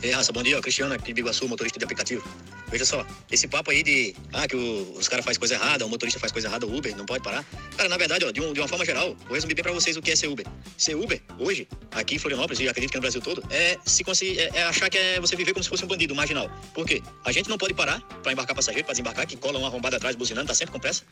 [0.02, 2.24] E aí, raça, bom dia, Cristiano aqui de Biguaçu, motorista de aplicativo.
[2.68, 5.88] Veja só, esse papo aí de ah, que o- os caras fazem coisa errada, o
[5.88, 7.44] motorista faz coisa errada, o Uber não pode parar.
[7.76, 9.96] Cara, na verdade, ó, de, um- de uma forma geral, vou resumir bem pra vocês
[9.96, 10.46] o que é ser Uber.
[10.76, 14.04] Ser Uber, hoje, aqui em Florianópolis, e acredito que no Brasil todo, é se
[14.38, 16.50] é, é achar que é você viver como se fosse um bandido marginal.
[16.74, 17.02] Por quê?
[17.24, 20.16] A gente não pode parar pra embarcar passageiro, pra desembarcar, que cola uma arrombada atrás
[20.16, 21.02] buzinando, tá sempre com pressa.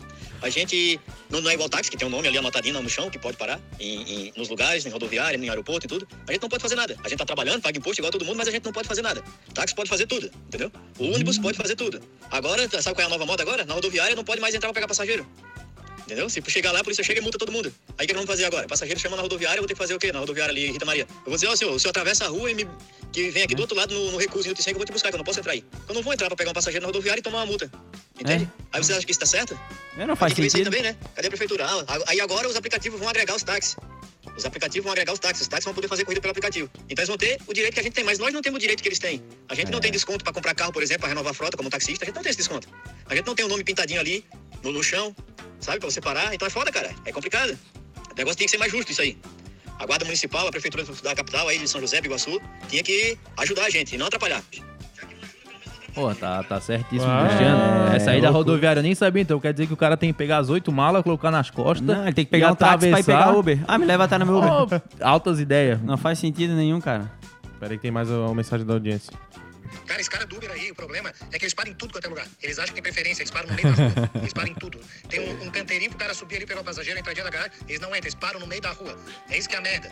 [0.43, 0.99] A gente
[1.31, 3.37] não, não é igual táxi, que tem um nome ali anotadinho no chão, que pode
[3.37, 6.07] parar em, em- nos lugares, em rodoviária, em aeroporto e tudo.
[6.27, 6.97] A gente não pode fazer nada.
[7.05, 9.03] A gente tá trabalhando, paga imposto igual todo mundo, mas a gente não pode fazer
[9.03, 9.23] nada.
[9.53, 10.71] Táxi pode fazer tudo, entendeu?
[10.99, 12.01] O ônibus pode fazer tudo.
[12.31, 13.65] Agora, sabe qual é a nova moda agora?
[13.65, 15.27] Na rodoviária não pode mais entrar pra pegar passageiro.
[16.05, 16.29] Entendeu?
[16.29, 17.73] Se chegar lá, a polícia chega e multa todo mundo.
[17.97, 18.67] Aí o que nós vamos fazer agora?
[18.67, 20.13] Passageiro chama na rodoviária, eu vou ter que fazer o quê?
[20.13, 21.07] Na rodoviária ali, Rita Maria.
[21.11, 22.69] Eu vou dizer, ó, senhor, o senhor atravessa a rua e me.
[23.11, 25.09] que vem aqui do outro lado no, no recurso em que eu vou te buscar,
[25.09, 25.65] que eu não posso entrar aí.
[25.89, 27.71] Eu não vou entrar pra pegar um passageiro na rodoviária e tomar uma multa.
[28.21, 28.51] Entende?
[28.71, 29.59] Aí você acha que isso tá certo?
[29.97, 30.65] É, não faz sentido.
[30.65, 30.95] também, né?
[31.15, 31.67] Cadê a prefeitura?
[31.67, 33.77] Ah, aí agora os aplicativos vão agregar os táxis.
[34.37, 35.43] Os aplicativos vão agregar os táxis.
[35.43, 36.69] Os táxis vão poder fazer corrida pelo aplicativo.
[36.89, 38.61] Então eles vão ter o direito que a gente tem, mas nós não temos o
[38.61, 39.23] direito que eles têm.
[39.49, 41.71] A gente não tem desconto para comprar carro, por exemplo, para renovar a frota como
[41.71, 42.05] taxista.
[42.05, 42.69] A gente não tem esse desconto.
[43.07, 44.25] A gente não tem o nome pintadinho ali
[44.63, 45.15] no, no chão,
[45.61, 46.35] sabe, para você parar.
[46.35, 46.95] Então é foda, cara.
[47.05, 47.59] É complicado.
[48.11, 49.17] O negócio tem que ser mais justo isso aí.
[49.79, 53.65] A Guarda Municipal, a Prefeitura da capital aí de São José, Biguaçu, tinha que ajudar
[53.65, 54.43] a gente e não atrapalhar.
[55.95, 57.93] Pô, tá, tá certíssimo, Ah, Cristiano.
[57.93, 58.51] é, Essa aí da loucura.
[58.53, 60.73] rodoviária eu nem sabia, então quer dizer que o cara tem que pegar as oito
[60.73, 61.87] malas, colocar nas costas.
[61.87, 63.61] Não, ele tem que pegar um táxi pra ir pegar Uber.
[63.69, 64.83] Ah, me leva até no meu Uber.
[65.01, 65.81] Ó, altas ideias.
[65.83, 67.11] Não faz sentido nenhum, cara.
[67.61, 69.13] Peraí que tem mais uma mensagem da audiência.
[69.87, 72.07] Cara, esse cara do Uber aí, o problema é que eles param em tudo quanto
[72.07, 72.27] é lugar.
[72.43, 74.11] Eles acham que tem preferência, eles param no meio da rua.
[74.25, 74.79] Eles param em tudo.
[75.09, 77.53] Tem um, um canteirinho pro cara subir ali, pegar o passageiro, entrar dentro da garagem.
[77.69, 78.97] Eles não entram, eles param no meio da rua.
[79.31, 79.91] É isso que é a merda.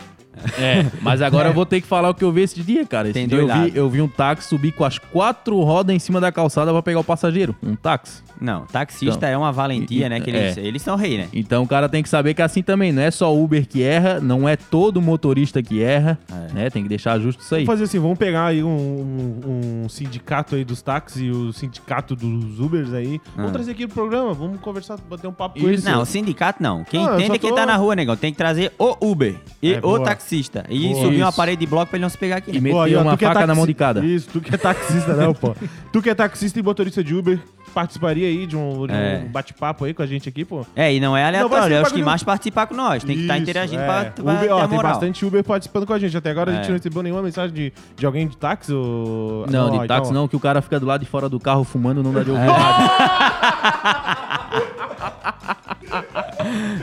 [0.58, 3.08] É, mas agora eu vou ter que falar o que eu vi esse dia, cara.
[3.08, 5.98] Esse Tem dia eu vi, eu vi um táxi subir com as quatro rodas em
[5.98, 7.54] cima da calçada pra pegar o passageiro.
[7.62, 8.22] Um táxi.
[8.40, 10.20] Não, taxista Então, é uma valentia, e- né?
[10.20, 10.34] Que é.
[10.36, 11.28] eles, eles são rei, né?
[11.32, 13.64] Então o cara tem que saber que é assim também, não é só o Uber
[13.68, 16.18] que erra, não é todo motorista que erra,
[16.50, 16.52] É.
[16.52, 16.70] né?
[16.70, 17.64] Tem que deixar justo isso aí.
[17.64, 21.52] Vamos fazer assim, vamos pegar aí um, um- um sindicato aí dos táxis e o
[21.52, 23.20] sindicato dos Ubers aí.
[23.36, 23.54] Vamos Ah.
[23.54, 25.84] trazer aqui pro programa, vamos conversar, bater um papo com eles.
[25.84, 26.84] Não, o sindicato não.
[26.84, 28.16] Quem Ah, entende é quem tô- tá na rua, negão.
[28.16, 30.04] Tem que trazer o Uber e É, o boa.
[30.04, 30.64] taxista.
[30.68, 31.04] E Boa.
[31.04, 31.36] subir uma Isso.
[31.36, 32.50] parede de bloco pra ele não se pegar aqui.
[32.50, 32.60] E né?
[32.60, 34.04] meter Pô, aí, ó, uma é faca na taxi- mão de cada.
[34.04, 35.54] Isso, tu que é taxista, não, pô.
[35.92, 37.38] Tu que é taxista e motorista de Uber,
[37.72, 39.18] participaria aí de um, de um É.
[39.30, 40.64] bate-papo aí com a gente aqui, pô?
[40.76, 41.74] É, e não é Não, aleatório.
[41.74, 43.02] é os bagulho- que mais participar com nós.
[43.02, 43.86] Tem que estar Isso, interagindo é.
[43.86, 46.16] pra, pra Uber, ó, tem bastante Uber participando com a gente.
[46.16, 46.68] Até agora a gente É.
[46.68, 49.46] não recebeu nenhuma mensagem de, de alguém de táxi ou...
[49.50, 51.40] Não, de ó, táxi então, não, que o cara fica do lado de fora do
[51.40, 52.42] carro fumando, não dá de ouvir.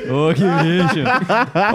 [0.10, 1.00] Ô, que bicho.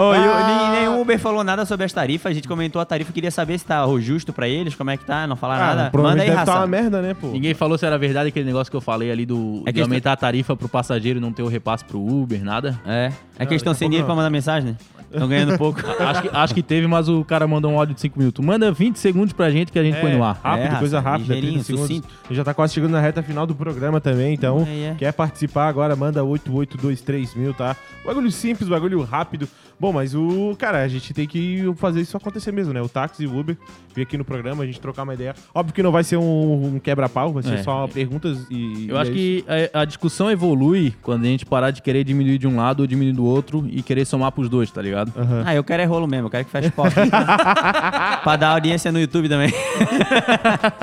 [0.01, 2.31] Ô, e o- nem- nenhum Uber falou nada sobre as tarifas.
[2.31, 3.11] A gente comentou a tarifa.
[3.13, 4.75] Queria saber se tá justo pra eles.
[4.75, 5.25] Como é que tá?
[5.27, 5.77] Não falaram Ah, nada.
[5.77, 6.51] Manda provavelmente aí, deve raça.
[6.51, 7.27] tá uma merda, né, pô?
[7.27, 9.81] Ninguém falou se era verdade aquele negócio que eu falei ali do É de que
[9.81, 12.79] aumentar a tarifa pro passageiro e não ter o repasse pro Uber, nada.
[12.85, 13.11] É.
[13.37, 14.75] É que eles estão daqui a sem dinheiro pra mandar mensagem, né?
[15.11, 15.79] Estão ganhando pouco.
[15.99, 18.43] acho, que, acho que teve, mas o cara mandou um áudio de 5 minutos.
[18.45, 20.39] Manda 20 segundos pra gente que a gente põe no ar.
[20.43, 21.87] Rápido, É, coisa rápida, 30 ligeirinho, segundos.
[21.87, 22.07] sucinto.
[22.23, 24.95] A gente já tá quase chegando na reta final do programa também, então É, é.
[24.97, 27.75] quer participar agora, manda 8823 mil, tá?
[28.05, 29.47] Bagulho simples, bagulho rápido.
[29.79, 32.81] Bom, mas o, cara, a gente tem que fazer isso acontecer mesmo, né?
[32.81, 33.57] O táxi e o Uber
[33.93, 35.35] vir aqui no programa, a gente trocar uma ideia.
[35.53, 37.63] Óbvio que não vai ser um, um quebra-pau, vai ser É.
[37.63, 38.87] só perguntas e...
[38.89, 42.03] Eu e acho é que a, a discussão evolui quando a gente parar de querer
[42.03, 45.11] diminuir de um lado ou diminuir do outro e querer somar pros dois, tá ligado?
[45.17, 45.43] Aham.
[45.45, 46.27] Ah, eu quero é rolo mesmo.
[46.27, 46.85] Eu quero que feche pau.
[48.23, 49.53] pra dar audiência no YouTube também.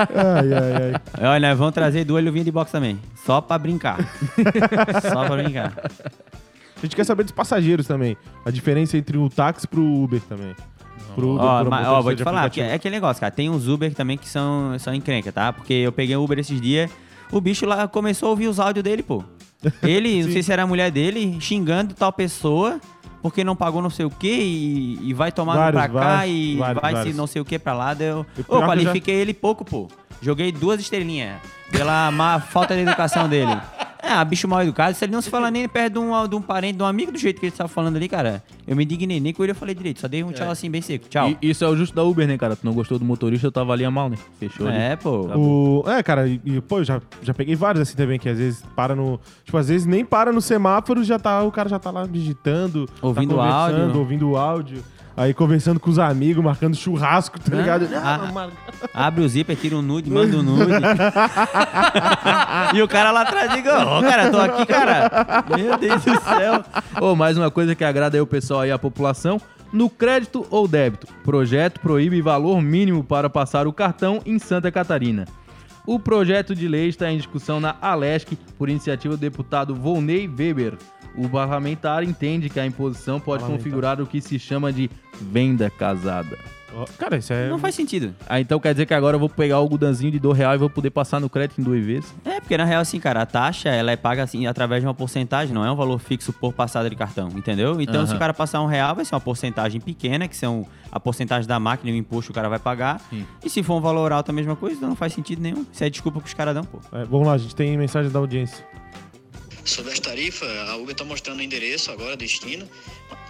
[0.09, 1.01] Ai, ai, ai.
[1.33, 2.99] Olha, nós vamos trazer duas luvinhas de boxe também.
[3.25, 3.97] Só pra brincar.
[5.01, 5.73] Só pra brincar.
[6.83, 8.17] A gente quer saber dos passageiros também.
[8.45, 10.53] A diferença entre o táxi pro Uber também.
[11.15, 13.31] Pro Uber, Ó, pro mas, ó, vou te falar, é aquele negócio, cara.
[13.31, 15.53] Tem uns Uber também que são, são encrenca, tá?
[15.53, 16.91] Porque eu peguei um Uber esses dias,
[17.31, 19.23] o bicho lá começou a ouvir os áudios dele, pô.
[19.81, 22.81] Ele, não sei se era a mulher dele, xingando tal pessoa
[23.21, 26.35] porque não pagou não sei o que e, e vai tomar Vários, pra cá vários,
[26.35, 27.13] e vários, vai vários.
[27.13, 27.93] se não sei o que pra lá.
[27.93, 28.25] Deu...
[28.37, 29.87] E Ô, que qualifiquei ele pouco, pô.
[30.21, 31.39] Joguei duas estrelinhas
[31.73, 33.51] pela má falta de educação dele.
[34.05, 34.93] É, bicho mal educado.
[34.95, 37.09] Se ele não se fala nem perto de um, de um parente, de um amigo
[37.09, 39.17] do jeito que ele estava falando ali, cara, eu me indignei.
[39.19, 40.01] Nem com ele eu falei direito.
[40.01, 41.07] Só dei um tchau assim bem seco.
[41.07, 41.33] Tchau.
[41.41, 42.53] E isso é o justo da Uber, né, cara?
[42.53, 44.17] Tu não gostou do motorista, tu avalia mal, né?
[44.37, 44.77] Fechou ali.
[44.77, 45.21] É, pô.
[45.33, 48.37] O, é, cara, e, e, pô, eu já, já peguei vários assim também, que às
[48.37, 49.19] vezes para no.
[49.45, 52.89] Tipo, às vezes nem para no semáforo, já tá, o cara já tá lá digitando,
[53.01, 53.99] Ouvindo tá conversando, áudio.
[53.99, 54.83] ouvindo o áudio.
[55.15, 57.61] Aí conversando com os amigos, marcando churrasco, tá Né?
[57.61, 57.87] ligado?
[57.95, 58.51] Ah, Ah, mano.
[58.93, 60.71] Abre o zíper, tira um nude, manda um nude.
[62.73, 65.11] e o cara lá atrás diga, ô, cara, tô aqui, cara.
[65.55, 66.63] Meu Deus do céu.
[66.99, 69.39] Ô, mais uma coisa que agrada aí o pessoal aí, a população.
[69.71, 75.25] No crédito ou débito, projeto proíbe valor mínimo para passar o cartão em Santa Catarina.
[75.85, 80.75] O projeto de lei está em discussão na Alesc por iniciativa do deputado Volney Weber.
[81.15, 84.89] O parlamentar entende que a imposição pode configurar o que se chama de
[85.21, 86.37] venda casada.
[86.97, 87.47] Cara, isso é.
[87.49, 88.15] Não faz sentido.
[88.27, 90.57] Ah, então quer dizer que agora eu vou pegar o gudanzinho de dois real e
[90.57, 92.13] vou poder passar no crédito em duas vezes?
[92.25, 94.93] É, porque na real, assim, cara, a taxa, ela é paga, assim, através de uma
[94.93, 97.79] porcentagem, não é um valor fixo por passada de cartão, entendeu?
[97.79, 100.99] Então, se o cara passar um real, vai ser uma porcentagem pequena, que são a
[100.99, 102.99] porcentagem da máquina e o imposto que o cara vai pagar.
[103.09, 103.25] Sim.
[103.43, 105.65] E se for um valor alto, a mesma coisa, então não faz sentido nenhum.
[105.71, 106.79] Isso é desculpa que os caras dão, pô.
[106.91, 108.65] É, vamos lá, a gente tem mensagem da audiência.
[109.65, 112.67] Sobre as tarifas, a Uber está mostrando o endereço agora, destino,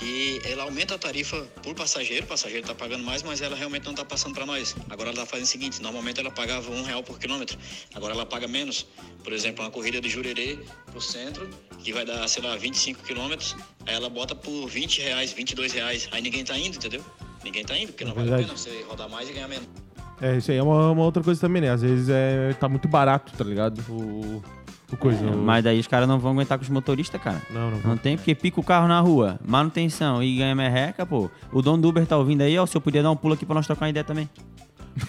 [0.01, 3.83] e ela aumenta a tarifa por passageiro, o passageiro está pagando mais, mas ela realmente
[3.83, 4.75] não está passando para nós.
[4.89, 7.57] Agora ela está fazendo o seguinte, normalmente ela pagava um real por quilômetro,
[7.93, 8.87] agora ela paga menos.
[9.23, 10.57] Por exemplo, uma corrida de Jurerê
[10.87, 11.47] para o centro,
[11.79, 13.55] que vai dar, sei lá, 25 quilômetros,
[13.85, 17.05] aí ela bota por 20 reais, 22 reais, aí ninguém está indo, entendeu?
[17.43, 18.47] Ninguém está indo, porque não vale a verdade.
[18.47, 19.67] pena você rodar mais e ganhar menos.
[20.19, 21.69] É, isso aí é uma, uma outra coisa também, né?
[21.69, 23.79] Às vezes é, tá muito barato, tá ligado?
[23.89, 24.43] O,
[24.93, 25.25] o coisa.
[25.25, 27.41] o- Mas daí os caras não vão aguentar com os motoristas, cara.
[27.49, 27.79] Não, não.
[27.79, 31.29] Não tem, porque pica o carro na rua, manutenção e ganha merreca, pô.
[31.51, 32.65] O dono do Uber tá ouvindo aí, ó.
[32.65, 34.29] Se eu podia dar um pulo aqui pra nós trocar uma ideia também.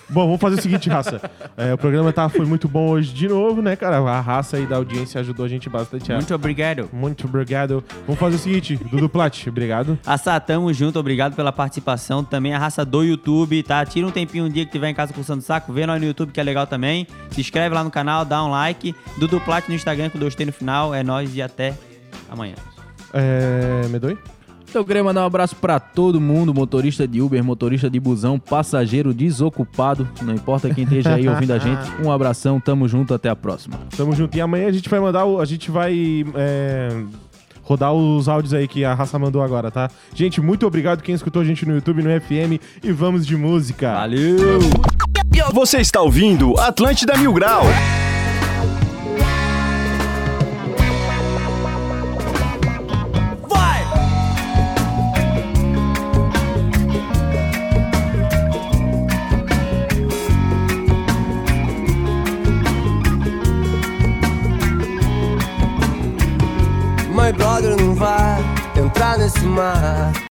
[0.09, 1.20] Bom, vamos fazer o seguinte, raça.
[1.57, 3.99] É, o programa tá, foi muito bom hoje de novo, né, cara?
[3.99, 6.11] A raça aí da audiência ajudou a gente bastante.
[6.12, 6.89] a- Muito obrigado.
[6.93, 7.85] Muito obrigado.
[8.07, 9.99] Vamos fazer o seguinte, Dudu Plat, obrigado.
[10.07, 12.24] Assá, tamo junto, obrigado pela participação.
[12.24, 13.85] Também a raça do YouTube, tá?
[13.85, 16.07] Tira um tempinho um dia que tiver em casa coçando o saco, vê nós no
[16.07, 17.07] YouTube que é legal também.
[17.30, 18.95] Se inscreve lá no canal, dá um like.
[19.18, 20.95] Dudu Plat no Instagram com dois T no final.
[20.95, 21.74] É nóis e até
[22.30, 22.55] amanhã.
[23.12, 24.16] É, Medoi?
[24.75, 28.41] Então eu queria mandar um abraço pra todo mundo, motorista de Uber, motorista de busão,
[28.41, 31.85] passageiro desocupado, não importa quem esteja aí ouvindo a gente.
[32.05, 33.79] Um abração, tamo junto, até a próxima.
[33.97, 34.37] Tamo junto.
[34.37, 35.41] E amanhã a gente vai mandar o.
[35.41, 36.25] A gente vai.
[36.35, 36.89] é,
[37.62, 39.89] Rodar os áudios aí que a raça mandou agora, tá?
[40.12, 43.95] Gente, muito obrigado quem escutou a gente no YouTube, no FM e vamos de música.
[43.95, 44.59] Valeu!
[45.53, 47.62] Você está ouvindo Atlântida Mil Grau.
[69.25, 70.14] Nesse mar